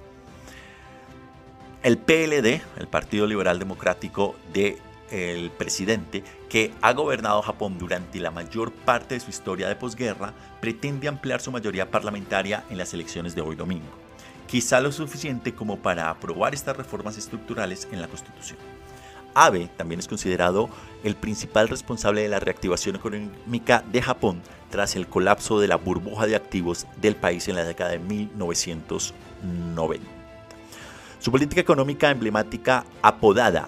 [1.85, 8.71] El PLD, el Partido Liberal Democrático del presidente, que ha gobernado Japón durante la mayor
[8.71, 13.41] parte de su historia de posguerra, pretende ampliar su mayoría parlamentaria en las elecciones de
[13.41, 13.85] hoy domingo,
[14.47, 18.57] quizá lo suficiente como para aprobar estas reformas estructurales en la Constitución.
[19.35, 20.71] Abe también es considerado
[21.03, 26.25] el principal responsable de la reactivación económica de Japón tras el colapso de la burbuja
[26.25, 30.14] de activos del país en la década de 1990.
[31.25, 33.67] Su política económica emblemática apodada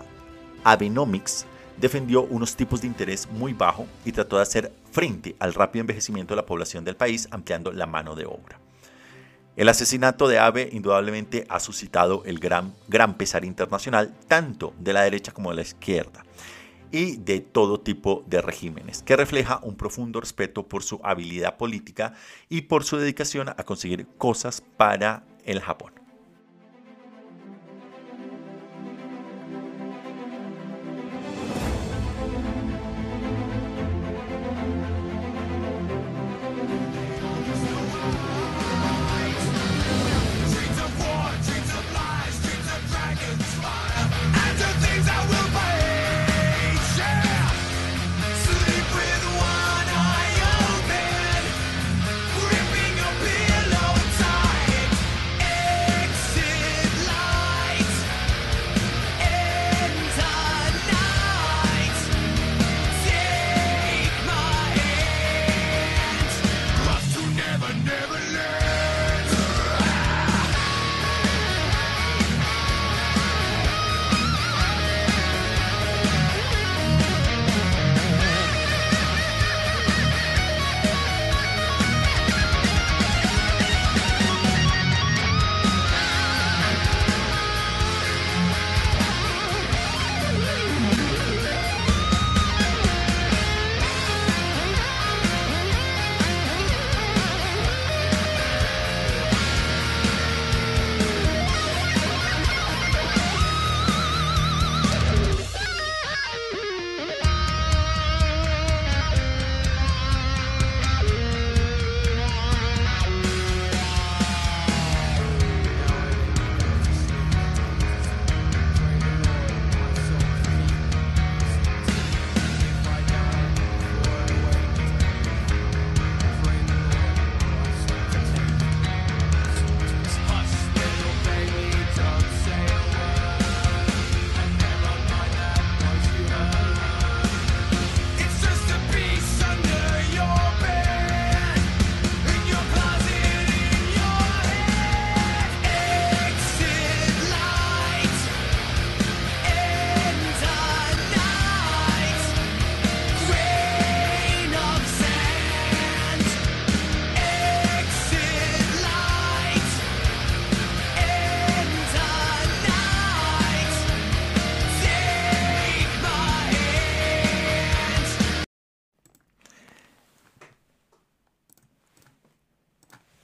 [0.63, 5.81] Abenomics defendió unos tipos de interés muy bajo y trató de hacer frente al rápido
[5.81, 8.59] envejecimiento de la población del país ampliando la mano de obra.
[9.55, 15.01] El asesinato de Abe indudablemente ha suscitado el gran, gran pesar internacional, tanto de la
[15.01, 16.23] derecha como de la izquierda,
[16.91, 22.13] y de todo tipo de regímenes, que refleja un profundo respeto por su habilidad política
[22.49, 25.96] y por su dedicación a conseguir cosas para el Japón.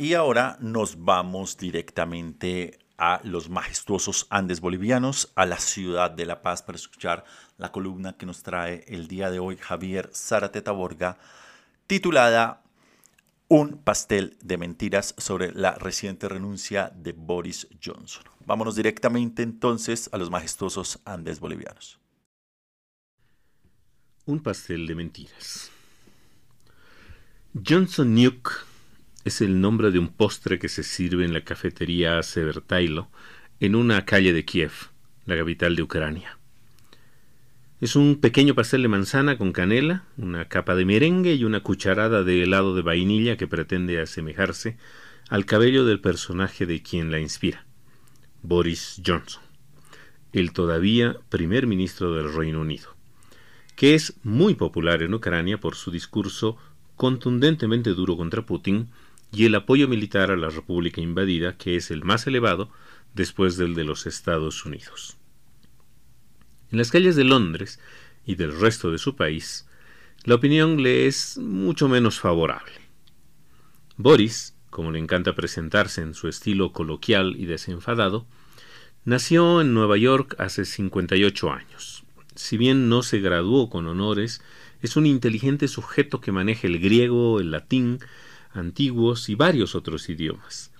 [0.03, 6.41] Y ahora nos vamos directamente a los majestuosos Andes bolivianos, a la ciudad de La
[6.41, 7.23] Paz para escuchar
[7.57, 11.17] la columna que nos trae el día de hoy Javier Zarateta Borga,
[11.87, 12.63] titulada
[13.47, 18.23] Un pastel de mentiras sobre la reciente renuncia de Boris Johnson.
[18.45, 21.97] Vámonos directamente entonces a los majestuosos Andes bolivianos.
[24.25, 25.71] Un pastel de mentiras.
[27.53, 28.72] Johnson Nuke
[29.25, 33.09] es el nombre de un postre que se sirve en la cafetería Severtailo
[33.59, 34.71] en una calle de Kiev,
[35.25, 36.37] la capital de Ucrania.
[37.79, 42.23] Es un pequeño pastel de manzana con canela, una capa de merengue y una cucharada
[42.23, 44.77] de helado de vainilla que pretende asemejarse
[45.29, 47.65] al cabello del personaje de quien la inspira,
[48.41, 49.43] Boris Johnson,
[50.33, 52.95] el todavía primer ministro del Reino Unido,
[53.75, 56.57] que es muy popular en Ucrania por su discurso
[56.95, 58.89] contundentemente duro contra Putin
[59.33, 62.69] y el apoyo militar a la República invadida, que es el más elevado
[63.15, 65.17] después del de los Estados Unidos.
[66.71, 67.79] En las calles de Londres
[68.25, 69.67] y del resto de su país,
[70.23, 72.73] la opinión le es mucho menos favorable.
[73.97, 78.25] Boris, como le encanta presentarse en su estilo coloquial y desenfadado,
[79.03, 82.03] nació en Nueva York hace 58 años.
[82.35, 84.41] Si bien no se graduó con honores,
[84.81, 87.99] es un inteligente sujeto que maneja el griego, el latín,
[88.53, 90.71] antiguos y varios otros idiomas.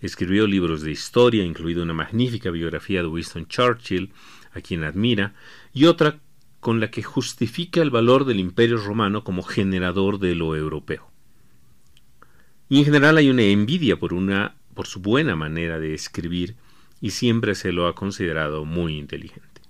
[0.00, 4.12] Escribió libros de historia, incluida una magnífica biografía de Winston Churchill,
[4.52, 5.34] a quien admira,
[5.72, 6.18] y otra
[6.60, 11.10] con la que justifica el valor del imperio romano como generador de lo europeo.
[12.68, 14.14] Y en general hay una envidia por,
[14.74, 16.56] por su buena manera de escribir
[17.00, 19.60] y siempre se lo ha considerado muy inteligente.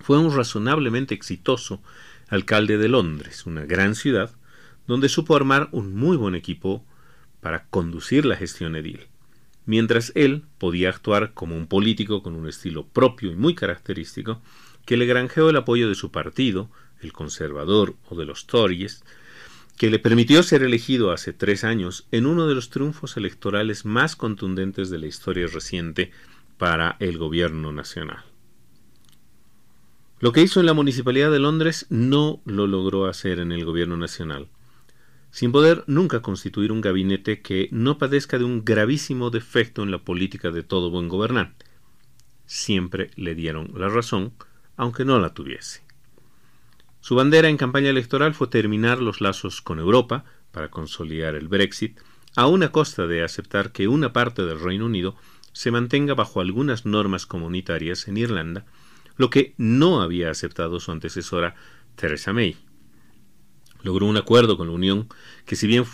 [0.00, 1.82] Fue un razonablemente exitoso
[2.28, 4.34] alcalde de Londres, una gran ciudad,
[4.86, 6.84] donde supo armar un muy buen equipo
[7.40, 9.06] para conducir la gestión edil,
[9.66, 14.40] mientras él podía actuar como un político con un estilo propio y muy característico
[14.84, 16.70] que le granjeó el apoyo de su partido,
[17.00, 19.04] el conservador o de los Tories,
[19.76, 24.16] que le permitió ser elegido hace tres años en uno de los triunfos electorales más
[24.16, 26.12] contundentes de la historia reciente
[26.56, 28.24] para el gobierno nacional.
[30.18, 33.98] Lo que hizo en la Municipalidad de Londres no lo logró hacer en el gobierno
[33.98, 34.48] nacional,
[35.36, 39.98] sin poder nunca constituir un gabinete que no padezca de un gravísimo defecto en la
[39.98, 41.66] política de todo buen gobernante.
[42.46, 44.32] Siempre le dieron la razón,
[44.78, 45.82] aunque no la tuviese.
[47.00, 52.00] Su bandera en campaña electoral fue terminar los lazos con Europa para consolidar el Brexit,
[52.34, 55.16] a una costa de aceptar que una parte del Reino Unido
[55.52, 58.64] se mantenga bajo algunas normas comunitarias en Irlanda,
[59.18, 61.56] lo que no había aceptado su antecesora
[61.94, 62.56] Theresa May
[63.86, 65.08] logró un acuerdo con la Unión
[65.46, 65.84] que si bien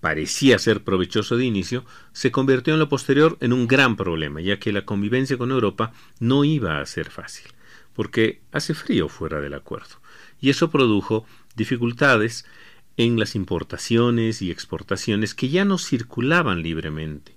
[0.00, 4.58] parecía ser provechoso de inicio, se convirtió en lo posterior en un gran problema, ya
[4.58, 7.46] que la convivencia con Europa no iba a ser fácil,
[7.94, 10.00] porque hace frío fuera del acuerdo,
[10.40, 11.24] y eso produjo
[11.54, 12.44] dificultades
[12.96, 17.36] en las importaciones y exportaciones que ya no circulaban libremente,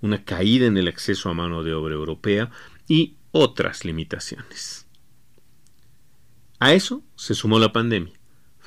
[0.00, 2.50] una caída en el acceso a mano de obra europea
[2.86, 4.86] y otras limitaciones.
[6.60, 8.19] A eso se sumó la pandemia,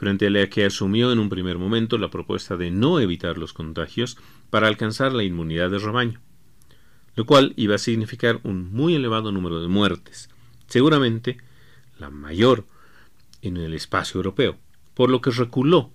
[0.03, 3.53] frente a la que asumió en un primer momento la propuesta de no evitar los
[3.53, 4.17] contagios
[4.49, 6.19] para alcanzar la inmunidad de rebaño,
[7.15, 10.29] lo cual iba a significar un muy elevado número de muertes,
[10.67, 11.37] seguramente
[11.99, 12.65] la mayor
[13.41, 14.57] en el espacio europeo,
[14.93, 15.93] por lo que reculó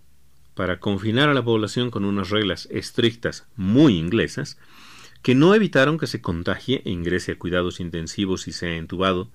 [0.55, 4.57] para confinar a la población con unas reglas estrictas muy inglesas
[5.21, 9.29] que no evitaron que se contagie e ingrese a cuidados intensivos y sea entubado,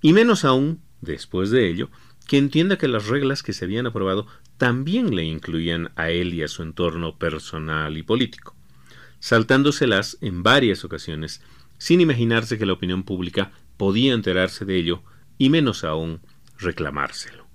[0.00, 1.90] y menos aún, después de ello,
[2.26, 6.42] que entienda que las reglas que se habían aprobado también le incluían a él y
[6.42, 8.54] a su entorno personal y político,
[9.18, 11.42] saltándoselas en varias ocasiones,
[11.78, 15.02] sin imaginarse que la opinión pública podía enterarse de ello
[15.38, 16.20] y menos aún
[16.58, 17.46] reclamárselo.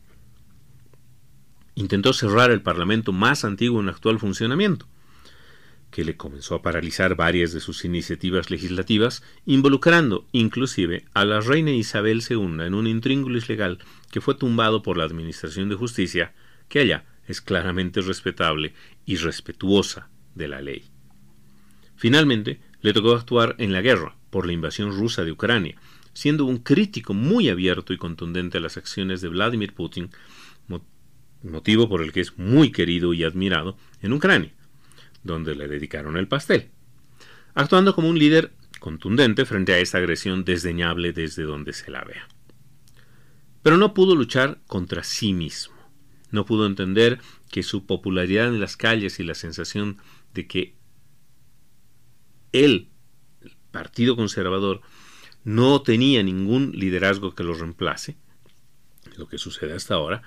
[1.75, 4.87] Intentó cerrar el Parlamento más antiguo en actual funcionamiento,
[5.91, 11.71] que le comenzó a paralizar varias de sus iniciativas legislativas, involucrando inclusive a la reina
[11.71, 13.79] Isabel II en un intríngulis legal
[14.11, 16.33] que fue tumbado por la Administración de Justicia,
[16.67, 18.73] que allá es claramente respetable
[19.05, 20.85] y respetuosa de la ley.
[21.95, 25.75] Finalmente, le tocó actuar en la guerra por la invasión rusa de Ucrania,
[26.13, 30.09] siendo un crítico muy abierto y contundente a las acciones de Vladimir Putin,
[31.41, 34.51] motivo por el que es muy querido y admirado en Ucrania
[35.23, 36.71] donde le dedicaron el pastel,
[37.53, 42.27] actuando como un líder contundente frente a esta agresión desdeñable desde donde se la vea.
[43.61, 45.75] Pero no pudo luchar contra sí mismo,
[46.31, 49.97] no pudo entender que su popularidad en las calles y la sensación
[50.33, 50.75] de que
[52.51, 52.89] él,
[53.41, 54.81] el Partido Conservador,
[55.43, 58.17] no tenía ningún liderazgo que lo reemplace,
[59.17, 60.21] lo que sucede hasta ahora,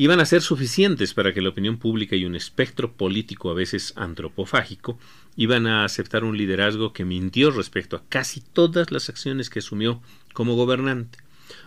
[0.00, 3.92] iban a ser suficientes para que la opinión pública y un espectro político a veces
[3.96, 4.98] antropofágico
[5.36, 10.00] iban a aceptar un liderazgo que mintió respecto a casi todas las acciones que asumió
[10.32, 11.18] como gobernante,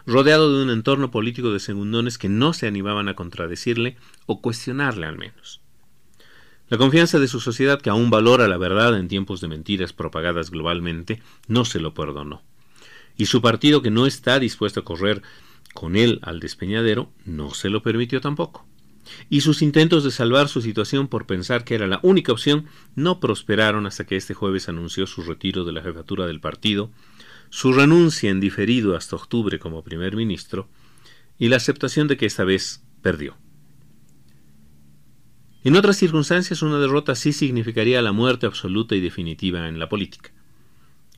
[0.07, 5.05] rodeado de un entorno político de segundones que no se animaban a contradecirle o cuestionarle
[5.05, 5.61] al menos.
[6.69, 10.49] La confianza de su sociedad, que aún valora la verdad en tiempos de mentiras propagadas
[10.49, 12.41] globalmente, no se lo perdonó.
[13.15, 15.21] Y su partido, que no está dispuesto a correr
[15.73, 18.65] con él al despeñadero, no se lo permitió tampoco.
[19.29, 22.65] Y sus intentos de salvar su situación por pensar que era la única opción
[22.95, 26.91] no prosperaron hasta que este jueves anunció su retiro de la jefatura del partido,
[27.49, 30.69] su renuncia en diferido hasta octubre como primer ministro
[31.37, 33.37] y la aceptación de que esta vez perdió.
[35.63, 40.31] En otras circunstancias una derrota sí significaría la muerte absoluta y definitiva en la política.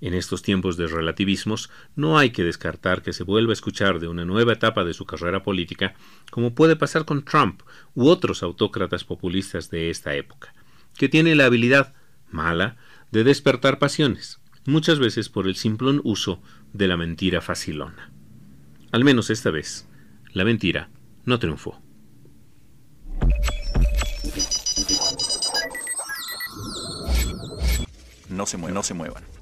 [0.06, 4.08] En estos tiempos de relativismos no hay que descartar que se vuelva a escuchar de
[4.08, 5.96] una nueva etapa de su carrera política,
[6.30, 7.64] como puede pasar con Trump
[7.96, 10.54] u otros autócratas populistas de esta época,
[10.96, 11.96] que tiene la habilidad
[12.30, 12.78] mala
[13.12, 16.40] de despertar pasiones, muchas veces por el simplón uso
[16.72, 18.12] de la mentira facilona.
[18.92, 19.88] Al menos esta vez,
[20.34, 20.92] la mentira
[21.24, 21.82] no triunfó.
[28.30, 28.76] No se muevan.
[28.76, 29.35] No se muevan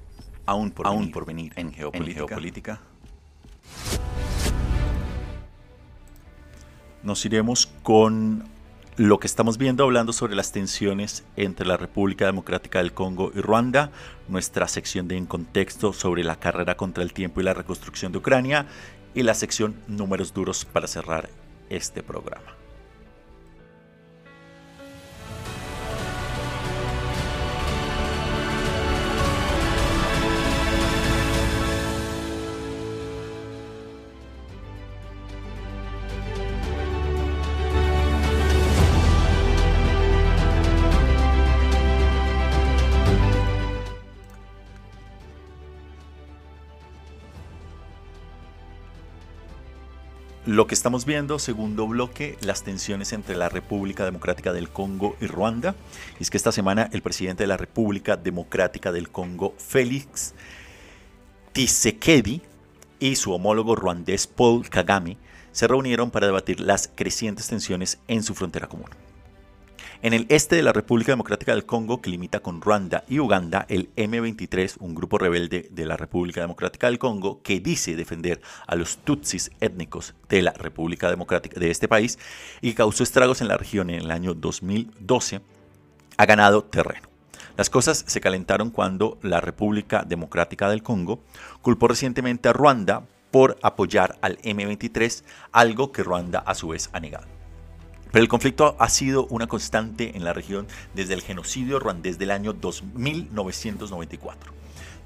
[0.46, 2.82] aún por, aún venir, por venir en geopolítica.
[7.04, 8.46] Nos iremos con
[8.96, 13.42] lo que estamos viendo hablando sobre las tensiones entre la República Democrática del Congo y
[13.42, 13.92] Ruanda,
[14.28, 18.20] nuestra sección de En Contexto sobre la carrera contra el tiempo y la reconstrucción de
[18.20, 18.68] Ucrania
[19.16, 21.30] y la sección Números Duros para cerrar
[21.70, 22.63] este programa.
[50.54, 55.26] Lo que estamos viendo, segundo bloque, las tensiones entre la República Democrática del Congo y
[55.26, 55.74] Ruanda.
[56.20, 60.36] es que esta semana el presidente de la República Democrática del Congo, Félix
[61.54, 62.44] Tshisekedi,
[63.00, 65.18] y su homólogo ruandés Paul Kagame
[65.52, 68.92] se reunieron para debatir las crecientes tensiones en su frontera común.
[70.04, 73.66] En el este de la República Democrática del Congo, que limita con Ruanda y Uganda,
[73.70, 78.76] el M23, un grupo rebelde de la República Democrática del Congo, que dice defender a
[78.76, 82.20] los tutsis étnicos de la República Democrática de este país
[82.60, 85.40] y causó estragos en la región en el año 2012,
[86.18, 87.08] ha ganado terreno.
[87.56, 91.24] Las cosas se calentaron cuando la República Democrática del Congo
[91.62, 95.24] culpó recientemente a Ruanda por apoyar al M23,
[95.54, 97.43] algo que Ruanda a su vez ha negado.
[98.14, 102.30] Pero el conflicto ha sido una constante en la región desde el genocidio ruandés del
[102.30, 102.56] año
[102.94, 104.54] 1994.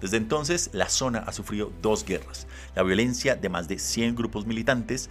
[0.01, 4.45] Desde entonces, la zona ha sufrido dos guerras, la violencia de más de 100 grupos
[4.45, 5.09] militantes,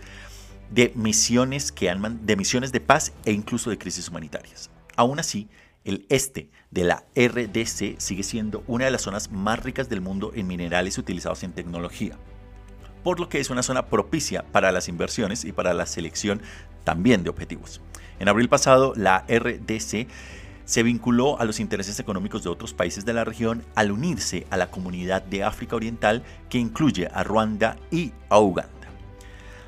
[0.71, 4.69] de misiones, que han, de misiones de paz e incluso de crisis humanitarias.
[4.95, 5.49] Aún así,
[5.85, 10.33] el este de la RDC sigue siendo una de las zonas más ricas del mundo
[10.35, 12.19] en minerales utilizados en tecnología,
[13.07, 16.43] por lo que es una zona propicia para las inversiones y para la selección
[16.83, 17.81] también de objetivos.
[18.19, 20.09] En abril pasado, la RDC
[20.65, 24.57] se vinculó a los intereses económicos de otros países de la región al unirse a
[24.57, 28.73] la comunidad de África Oriental que incluye a Ruanda y a Uganda.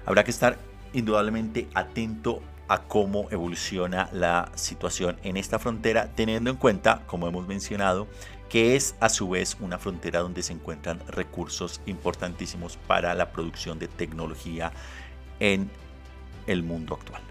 [0.04, 0.58] Habrá que estar
[0.92, 7.46] indudablemente atento a cómo evoluciona la situación en esta frontera, teniendo en cuenta, como hemos
[7.46, 8.08] mencionado,
[8.48, 13.78] que es a su vez una frontera donde se encuentran recursos importantísimos para la producción
[13.78, 14.72] de tecnología
[15.40, 15.70] en
[16.46, 17.22] el mundo actual.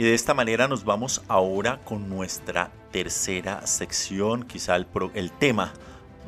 [0.00, 4.86] Y de esta manera nos vamos ahora con nuestra tercera sección, quizá el,
[5.32, 5.74] tema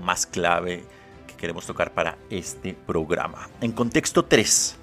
[0.05, 0.85] más clave
[1.27, 3.49] que queremos tocar para este programa.
[3.63, 4.77] En contexto 3,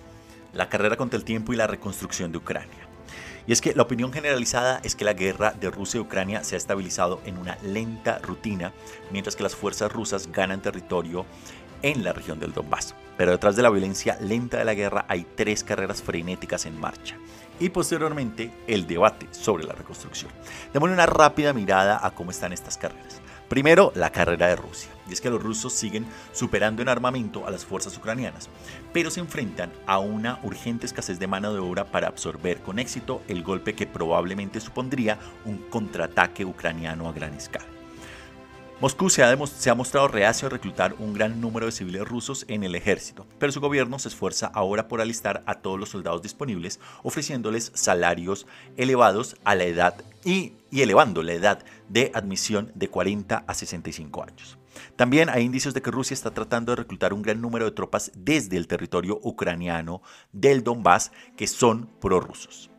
[0.54, 2.88] la carrera contra el tiempo y la reconstrucción de Ucrania.
[3.46, 6.56] Y es que la opinión generalizada es que la guerra de Rusia y Ucrania se
[6.56, 8.74] ha estabilizado en una lenta rutina,
[9.12, 11.28] mientras que las fuerzas rusas ganan territorio
[11.84, 12.96] en la región del Donbass.
[13.18, 17.18] Pero detrás de la violencia lenta de la guerra hay tres carreras frenéticas en marcha
[17.60, 20.32] y posteriormente el debate sobre la reconstrucción.
[20.74, 23.22] Démosle una rápida mirada a cómo están estas carreras.
[23.50, 24.92] Primero, la carrera de Rusia.
[25.10, 28.48] Y es que los rusos siguen superando en armamento a las fuerzas ucranianas,
[28.94, 33.24] pero se enfrentan a una urgente escasez de mano de obra para absorber con éxito
[33.28, 37.79] el golpe que probablemente supondría un contraataque ucraniano a gran escala.
[38.82, 42.76] Moscú se ha, mostrado reacio a reclutar un gran número de civiles rusos en el
[42.76, 47.74] ejército, pero su gobierno se esfuerza ahora por alistar a todos los soldados disponibles, ofreciéndoles
[47.76, 53.54] salarios elevados a la edad y, y elevando la edad de admisión de 40 a
[53.54, 54.58] 65 años.
[54.96, 58.14] También hay indicios de que Rusia está tratando de reclutar un gran número de tropas
[58.16, 60.02] desde el territorio ucraniano
[60.32, 62.70] del Donbass que son prorrusos.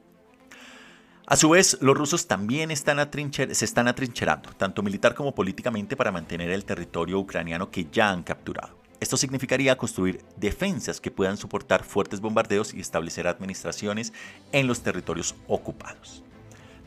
[1.30, 6.50] A su vez, los rusos también se están atrincherando, tanto militar como políticamente, para mantener
[6.50, 8.76] el territorio ucraniano que ya han capturado.
[8.98, 14.12] Esto significaría construir defensas que puedan soportar fuertes bombardeos y establecer administraciones
[14.50, 16.24] en los territorios ocupados.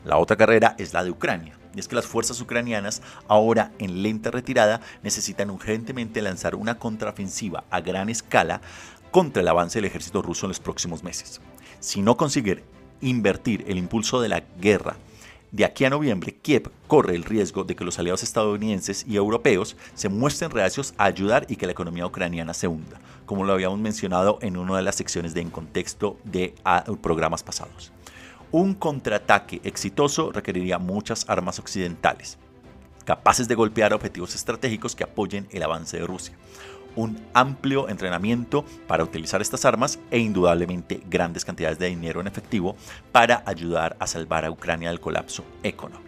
[0.04, 4.02] La otra carrera es la de Ucrania, y es que las fuerzas ucranianas, ahora en
[4.02, 8.60] lenta retirada, necesitan urgentemente lanzar una contraofensiva a gran escala
[9.10, 11.40] contra el avance del ejército ruso en los próximos meses.
[11.80, 12.62] Si no consiguen
[13.00, 14.96] invertir el impulso de la guerra
[15.54, 19.76] de aquí a noviembre, Kiev corre el riesgo de que los aliados estadounidenses y europeos
[19.94, 23.78] se muestren reacios a ayudar y que la economía ucraniana se hunda, como lo habíamos
[23.78, 26.56] mencionado en una de las secciones de En Contexto de
[27.00, 27.92] programas pasados.
[28.50, 32.36] Un contraataque exitoso requeriría muchas armas occidentales,
[33.04, 36.34] capaces de golpear objetivos estratégicos que apoyen el avance de Rusia
[36.96, 42.76] un amplio entrenamiento para utilizar estas armas e indudablemente grandes cantidades de dinero en efectivo
[43.12, 46.04] para ayudar a salvar a Ucrania del colapso económico.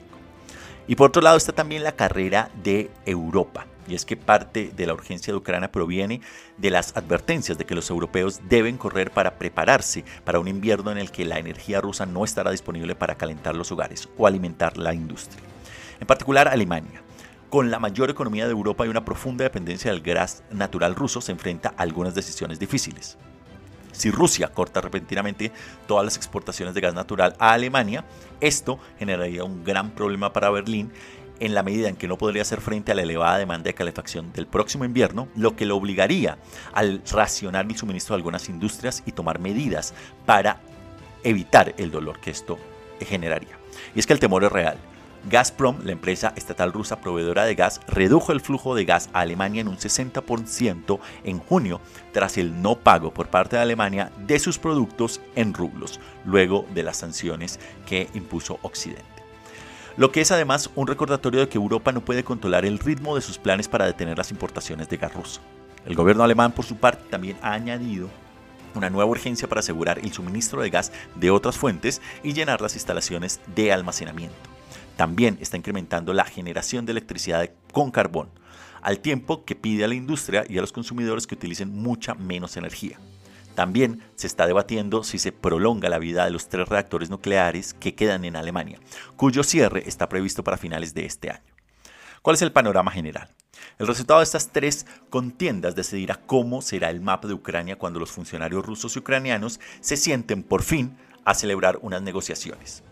[0.89, 3.66] Y por otro lado está también la carrera de Europa.
[3.89, 6.20] Y es que parte de la urgencia de Ucrania proviene
[6.57, 10.99] de las advertencias de que los europeos deben correr para prepararse para un invierno en
[10.99, 14.93] el que la energía rusa no estará disponible para calentar los hogares o alimentar la
[14.93, 15.43] industria.
[16.01, 17.03] En particular Alemania,
[17.51, 21.32] con la mayor economía de Europa y una profunda dependencia del gas natural ruso, se
[21.32, 23.16] enfrenta a algunas decisiones difíciles.
[23.92, 25.53] Si Rusia corta repentinamente
[25.86, 28.05] todas las exportaciones de gas natural a Alemania,
[28.40, 30.92] esto generaría un gran problema para Berlín
[31.40, 34.32] en la medida en que no podría hacer frente a la elevada demanda de calefacción
[34.32, 36.38] del próximo invierno, lo que lo obligaría
[36.72, 39.94] al racionar el suministro de algunas industrias y tomar medidas
[40.24, 40.61] para
[41.24, 42.59] evitar el dolor que esto
[43.01, 43.59] generaría.
[43.94, 44.78] Y es que el temor es real.
[45.29, 49.61] Gazprom, la empresa estatal rusa proveedora de gas, redujo el flujo de gas a Alemania
[49.61, 51.81] en un 60% en junio
[52.12, 56.85] tras el no pago por parte de Alemania de sus productos en rublos, luego de
[56.85, 59.05] las sanciones que impuso Occidente.
[59.97, 63.22] Lo que es además un recordatorio de que Europa no puede controlar el ritmo de
[63.22, 65.41] sus planes para detener las importaciones de gas ruso.
[65.87, 68.09] El gobierno alemán, por su parte, también ha añadido
[68.74, 72.74] una nueva urgencia para asegurar el suministro de gas de otras fuentes y llenar las
[72.74, 74.55] instalaciones de almacenamiento.
[74.97, 78.30] También está incrementando la generación de electricidad con carbón,
[78.82, 82.57] al tiempo que pide a la industria y a los consumidores que utilicen mucha menos
[82.57, 82.99] energía.
[83.55, 87.94] También se está debatiendo si se prolonga la vida de los tres reactores nucleares que
[87.94, 88.78] quedan en Alemania,
[89.16, 91.55] cuyo cierre está previsto para finales de este año.
[92.22, 93.30] ¿Cuál es el panorama general?
[93.78, 98.11] El resultado de estas tres contiendas decidirá cómo será el mapa de Ucrania cuando los
[98.11, 102.82] funcionarios rusos y ucranianos se sienten por fin a celebrar unas negociaciones.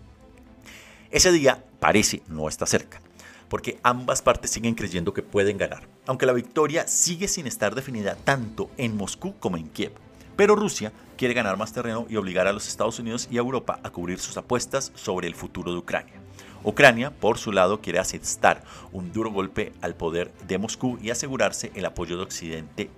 [1.15, 3.01] Ese día parece no está cerca,
[3.49, 8.17] porque ambas partes siguen creyendo que pueden ganar, aunque la victoria sigue sin estar definida
[8.17, 9.93] tanto en Moscú como en Kiev.
[10.35, 13.79] Pero Rusia quiere ganar más terreno y obligar a los Estados Unidos y a Europa
[13.85, 16.21] a cubrir sus apuestas sobre el futuro de Ucrania.
[16.65, 21.71] Ucrania, por su lado, quiere asestar un duro golpe al poder de Moscú y asegurarse
[21.77, 22.91] el apoyo de Occidente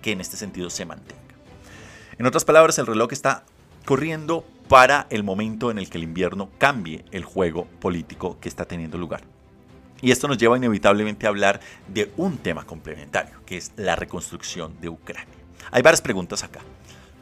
[0.00, 1.22] que en este sentido se mantenga.
[2.18, 3.44] En otras palabras, el reloj está
[3.84, 8.64] corriendo para el momento en el que el invierno cambie el juego político que está
[8.64, 9.22] teniendo lugar.
[10.00, 14.80] Y esto nos lleva inevitablemente a hablar de un tema complementario, que es la reconstrucción
[14.80, 15.34] de Ucrania.
[15.70, 16.60] Hay varias preguntas acá.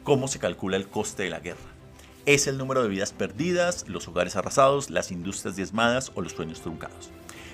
[0.03, 1.59] ¿Cómo se calcula el coste de la guerra?
[2.25, 6.61] ¿Es el número de vidas perdidas, los hogares arrasados, las industrias diezmadas o los sueños
[6.61, 7.11] truncados?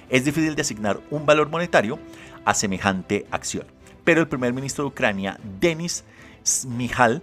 [0.09, 1.99] Es difícil de asignar un valor monetario
[2.45, 3.65] a semejante acción,
[4.03, 6.03] pero el primer ministro de Ucrania, Denis
[6.43, 7.21] Smihal,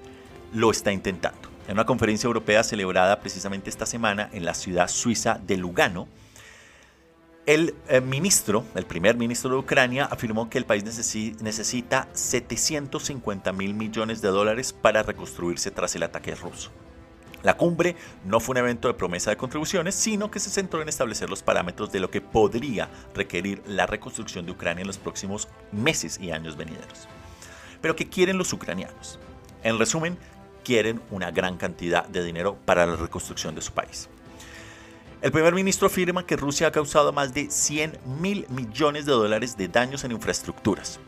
[0.53, 1.46] lo está intentando.
[1.67, 6.07] En una conferencia europea celebrada precisamente esta semana en la ciudad suiza de Lugano,
[7.45, 13.75] el eh, ministro, el primer ministro de Ucrania, afirmó que el país necesita 750 mil
[13.75, 16.71] millones de dólares para reconstruirse tras el ataque ruso.
[17.43, 17.95] La cumbre
[18.25, 21.45] no fue un evento de promesa de contribuciones, sino que se centró en establecer los
[21.45, 26.33] parámetros de lo que podría requerir la reconstrucción de Ucrania en los próximos meses y
[26.33, 27.07] años venideros.
[27.81, 29.21] Pero ¿qué quieren los ucranianos?
[29.63, 30.19] En resumen,
[30.67, 34.09] quieren una gran cantidad de dinero para la reconstrucción de su país.
[35.23, 39.57] El primer ministro afirma que Rusia ha causado más de 100 mil millones de dólares
[39.57, 40.99] de daños en infraestructuras.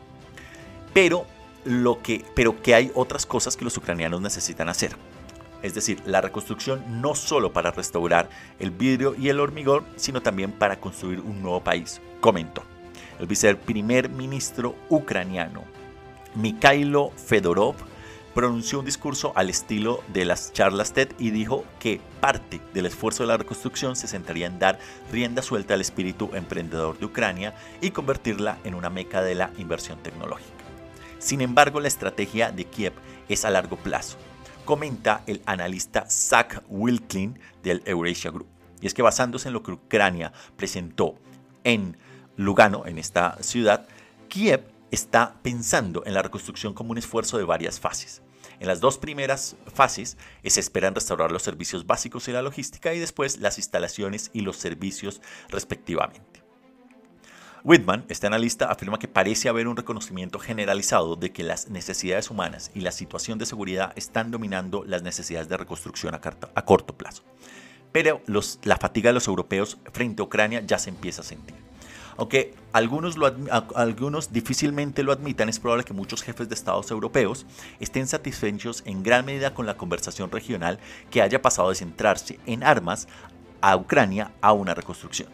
[0.95, 1.27] Pero,
[1.65, 4.93] lo que, pero que hay otras cosas que los ucranianos necesitan hacer.
[5.61, 8.31] Es decir, la reconstrucción no solo para restaurar
[8.61, 12.63] el vidrio y el hormigón, sino también para construir un nuevo país, comentó.
[13.19, 15.65] El viceprimer ministro ucraniano,
[16.37, 17.75] Mikhailo Fedorov,
[18.39, 23.25] pronunció un discurso al estilo de las charlas TED y dijo que parte del esfuerzo
[23.25, 24.79] de la reconstrucción se centraría en dar
[25.11, 29.99] rienda suelta al espíritu emprendedor de Ucrania y convertirla en una meca de la inversión
[30.05, 30.53] tecnológica.
[31.19, 32.93] Sin embargo, la estrategia de Kiev
[33.29, 34.19] es a largo plazo,
[34.65, 38.47] comenta el analista Zach Wilklin del Eurasia Group.
[38.81, 41.17] Y es que basándose en lo que Ucrania presentó
[41.65, 41.97] en
[42.37, 43.89] Lugano, en esta ciudad,
[44.29, 44.63] Kiev
[44.93, 48.23] está pensando en la reconstrucción como un esfuerzo de varias fases.
[48.61, 52.99] En las dos primeras fases se esperan restaurar los servicios básicos y la logística y
[52.99, 56.43] después las instalaciones y los servicios respectivamente.
[57.65, 62.71] Whitman, este analista, afirma que parece haber un reconocimiento generalizado de que las necesidades humanas
[62.75, 67.25] y la situación de seguridad están dominando las necesidades de reconstrucción a, corto plazo.
[67.93, 68.23] Pero
[68.63, 71.68] la fatiga de los europeos frente a Ucrania ya se empieza a sentir.
[72.19, 73.17] Aunque algunos,
[73.77, 77.47] algunos difícilmente lo admitan, es probable que muchos jefes de estados europeos
[77.79, 80.81] estén satisfechos en gran medida con la conversación regional
[81.13, 83.07] que haya pasado de centrarse en armas
[83.61, 85.29] a Ucrania a una reconstrucción.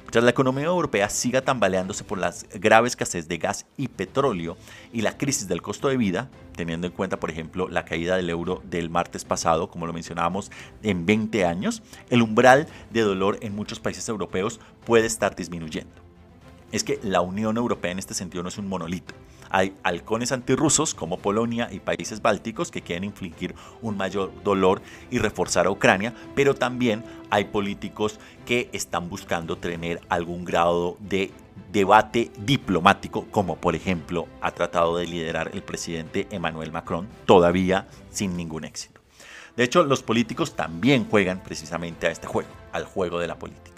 [0.00, 4.56] Mientras la economía europea siga tambaleándose por la grave escasez de gas y petróleo
[4.90, 8.30] y la crisis del costo de vida, teniendo en cuenta, por ejemplo, la caída del
[8.30, 10.50] euro del martes pasado, como lo mencionábamos,
[10.82, 16.01] en 20 años, el umbral de dolor en muchos países europeos puede estar disminuyendo
[16.72, 19.14] es que la Unión Europea en este sentido no es un monolito.
[19.50, 25.18] Hay halcones antirrusos como Polonia y países bálticos que quieren infligir un mayor dolor y
[25.18, 31.30] reforzar a Ucrania, pero también hay políticos que están buscando tener algún grado de
[31.70, 38.36] debate diplomático, como por ejemplo ha tratado de liderar el presidente Emmanuel Macron, todavía sin
[38.36, 39.00] ningún éxito.
[39.56, 43.71] De hecho, los políticos también juegan precisamente a este juego, al juego de la política.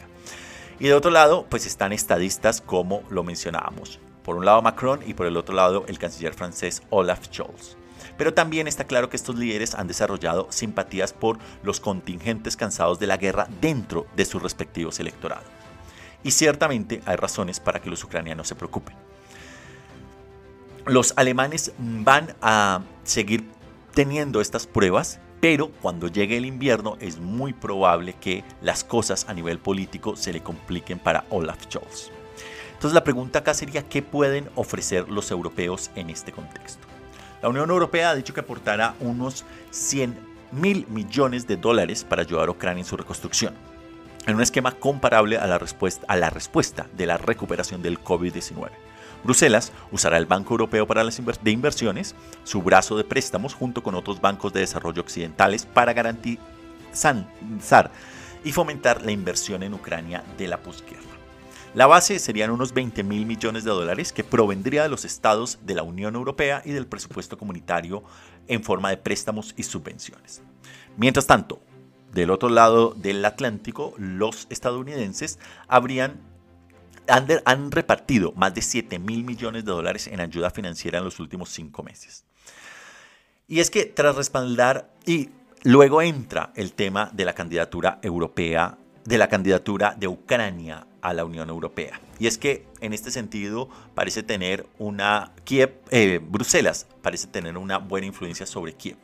[0.78, 4.00] Y de otro lado, pues están estadistas como lo mencionábamos.
[4.24, 7.76] Por un lado Macron y por el otro lado el canciller francés Olaf Scholz.
[8.16, 13.06] Pero también está claro que estos líderes han desarrollado simpatías por los contingentes cansados de
[13.06, 15.44] la guerra dentro de sus respectivos electorados.
[16.22, 18.96] Y ciertamente hay razones para que los ucranianos se preocupen.
[20.86, 23.50] Los alemanes van a seguir
[23.94, 29.34] teniendo estas pruebas pero cuando llegue el invierno es muy probable que las cosas a
[29.34, 32.10] nivel político se le compliquen para Olaf Scholz.
[32.72, 36.86] Entonces la pregunta acá sería qué pueden ofrecer los europeos en este contexto.
[37.42, 40.18] La Unión Europea ha dicho que aportará unos 100
[40.50, 43.52] mil millones de dólares para ayudar a Ucrania en su reconstrucción,
[44.26, 48.70] en un esquema comparable a la respuesta, a la respuesta de la recuperación del COVID-19.
[49.24, 52.14] Bruselas usará el Banco Europeo para las de Inversiones,
[52.44, 57.90] su brazo de préstamos, junto con otros bancos de desarrollo occidentales para garantizar
[58.44, 61.00] y fomentar la inversión en Ucrania de la posguerra.
[61.74, 65.74] La base serían unos 20 mil millones de dólares que provendría de los estados de
[65.74, 68.04] la Unión Europea y del presupuesto comunitario
[68.46, 70.42] en forma de préstamos y subvenciones.
[70.96, 71.60] Mientras tanto,
[72.12, 76.20] del otro lado del Atlántico, los estadounidenses habrían
[77.06, 81.50] han, repartido más de 7 mil millones de dólares en ayuda financiera en los últimos
[81.50, 82.24] cinco meses.
[83.46, 85.30] Y es que tras respaldar y
[85.62, 91.24] luego entra el tema de la candidatura europea, de la candidatura de Ucrania a la
[91.24, 92.00] Unión Europea.
[92.18, 97.78] Y es que en este sentido parece tener una Kiev, eh, Bruselas parece tener una
[97.78, 98.96] buena influencia sobre Kiev.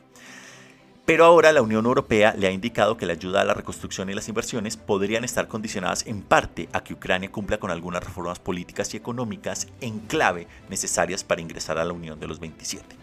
[1.11, 4.13] Pero ahora la Unión Europea le ha indicado que la ayuda a la reconstrucción y
[4.13, 8.93] las inversiones podrían estar condicionadas en parte a que Ucrania cumpla con algunas reformas políticas
[8.93, 12.95] y económicas en clave necesarias para ingresar a la Unión de los 27.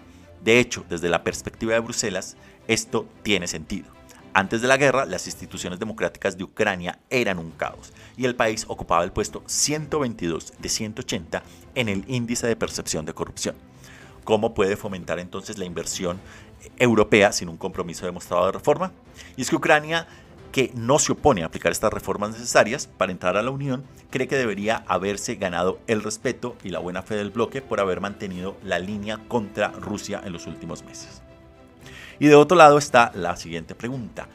[0.42, 3.90] De hecho, desde la perspectiva de Bruselas, esto tiene sentido.
[4.32, 8.64] Antes de la guerra, las instituciones democráticas de Ucrania eran un caos y el país
[8.68, 11.42] ocupaba el puesto 122 de 180
[11.74, 13.54] en el índice de percepción de corrupción.
[14.28, 16.20] ¿Cómo puede fomentar entonces la inversión
[16.78, 18.92] europea sin un compromiso demostrado de reforma.
[19.36, 20.06] Y es que Ucrania,
[20.52, 24.28] que no se opone a aplicar estas reformas necesarias para entrar a la Unión, cree
[24.28, 28.56] que debería haberse ganado el respeto y la buena fe del bloque por haber mantenido
[28.64, 31.22] la línea contra Rusia en los últimos meses.
[32.18, 34.28] Y de otro lado está la siguiente pregunta.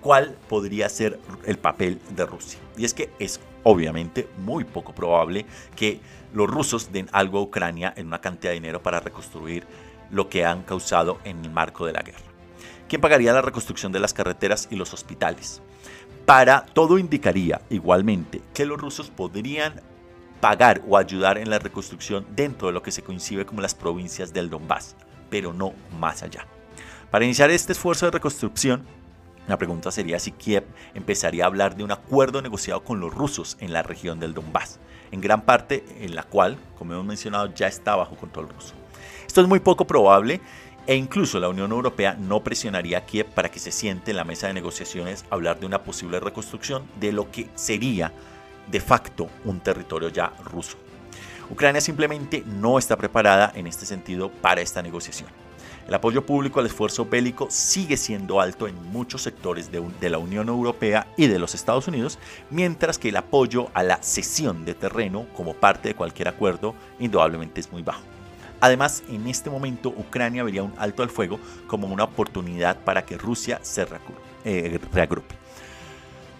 [0.00, 2.60] ¿Cuál podría ser el papel de Rusia?
[2.76, 6.00] Y es que es obviamente muy poco probable que
[6.32, 9.66] los rusos den algo a Ucrania en una cantidad de dinero para reconstruir
[10.10, 12.18] lo que han causado en el marco de la guerra.
[12.88, 15.60] ¿Quién pagaría la reconstrucción de las carreteras y los hospitales?
[16.24, 19.80] Para todo indicaría igualmente que los rusos podrían
[20.40, 24.32] pagar o ayudar en la reconstrucción dentro de lo que se coincide como las provincias
[24.32, 24.96] del Donbass,
[25.30, 26.46] pero no más allá.
[27.10, 28.84] Para iniciar este esfuerzo de reconstrucción,
[29.48, 33.56] la pregunta sería si Kiev empezaría a hablar de un acuerdo negociado con los rusos
[33.60, 34.80] en la región del Donbass,
[35.12, 38.74] en gran parte en la cual, como hemos mencionado, ya está bajo control ruso.
[39.36, 40.40] Esto es muy poco probable
[40.86, 44.24] e incluso la Unión Europea no presionaría a Kiev para que se siente en la
[44.24, 48.14] mesa de negociaciones hablar de una posible reconstrucción de lo que sería
[48.70, 50.78] de facto un territorio ya ruso.
[51.50, 55.28] Ucrania simplemente no está preparada en este sentido para esta negociación.
[55.86, 60.48] El apoyo público al esfuerzo bélico sigue siendo alto en muchos sectores de, la Unión
[60.48, 62.18] Europea y de los Estados Unidos,
[62.48, 67.60] mientras que el apoyo a la cesión de terreno como parte de cualquier acuerdo indudablemente
[67.60, 68.15] es muy bajo.
[68.66, 71.38] Además, en este momento Ucrania vería un alto al fuego
[71.68, 73.86] como una oportunidad para que Rusia se
[74.44, 75.36] eh, reagrupe.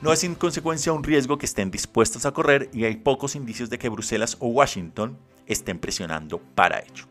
[0.02, 3.70] No es en consecuencia un riesgo que estén dispuestos a correr y hay pocos indicios
[3.70, 5.16] de que Bruselas o Washington
[5.46, 7.04] estén presionando para ello.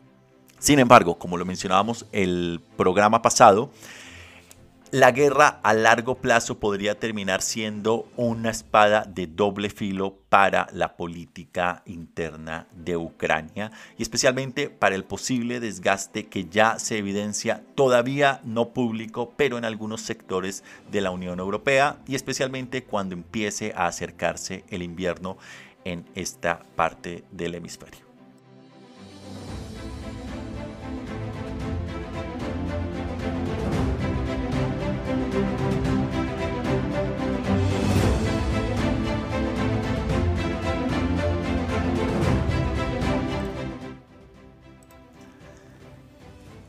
[0.58, 3.70] Sin embargo, como lo mencionábamos el programa pasado,
[4.96, 10.96] la guerra a largo plazo podría terminar siendo una espada de doble filo para la
[10.96, 18.40] política interna de Ucrania y especialmente para el posible desgaste que ya se evidencia todavía
[18.42, 23.88] no público, pero en algunos sectores de la Unión Europea y especialmente cuando empiece a
[23.88, 25.36] acercarse el invierno
[25.84, 28.05] en esta parte del hemisferio.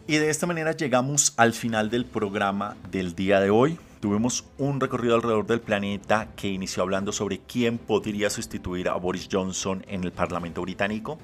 [0.09, 3.77] Y de esta manera llegamos al final del programa del día de hoy.
[3.99, 9.27] Tuvimos un recorrido alrededor del planeta que inició hablando sobre quién podría sustituir a Boris
[9.29, 11.17] Johnson en el Parlamento británico.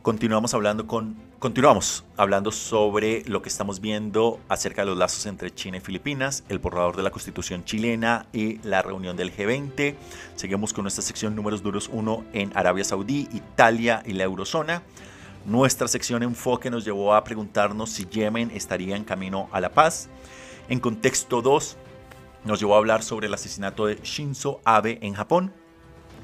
[0.00, 5.54] Continuamos hablando con continuamos hablando sobre lo que estamos viendo acerca de los lazos entre
[5.54, 9.94] China y Filipinas, el borrador de la Constitución chilena y la reunión del G20.
[10.36, 14.82] Seguimos con nuestra sección números duros 1 en Arabia Saudí, Italia y la eurozona.
[15.46, 20.08] Nuestra sección Enfoque nos llevó a preguntarnos si Yemen estaría en camino a la paz.
[20.68, 21.76] En contexto 2
[22.42, 25.52] nos llevó a hablar sobre el asesinato de Shinzo Abe en Japón.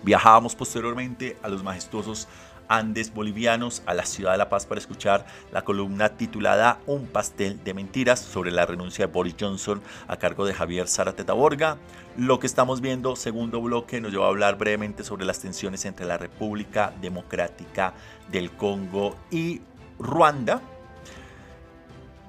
[0.03, 2.27] Viajábamos posteriormente a los majestuosos
[2.69, 7.63] Andes bolivianos a la ciudad de La Paz para escuchar la columna titulada Un pastel
[7.65, 11.79] de mentiras sobre la renuncia de Boris Johnson a cargo de Javier Zárate Taborga.
[12.17, 16.07] Lo que estamos viendo, segundo bloque, nos lleva a hablar brevemente sobre las tensiones entre
[16.07, 17.95] la República Democrática
[18.31, 19.61] del Congo y
[19.99, 20.61] Ruanda.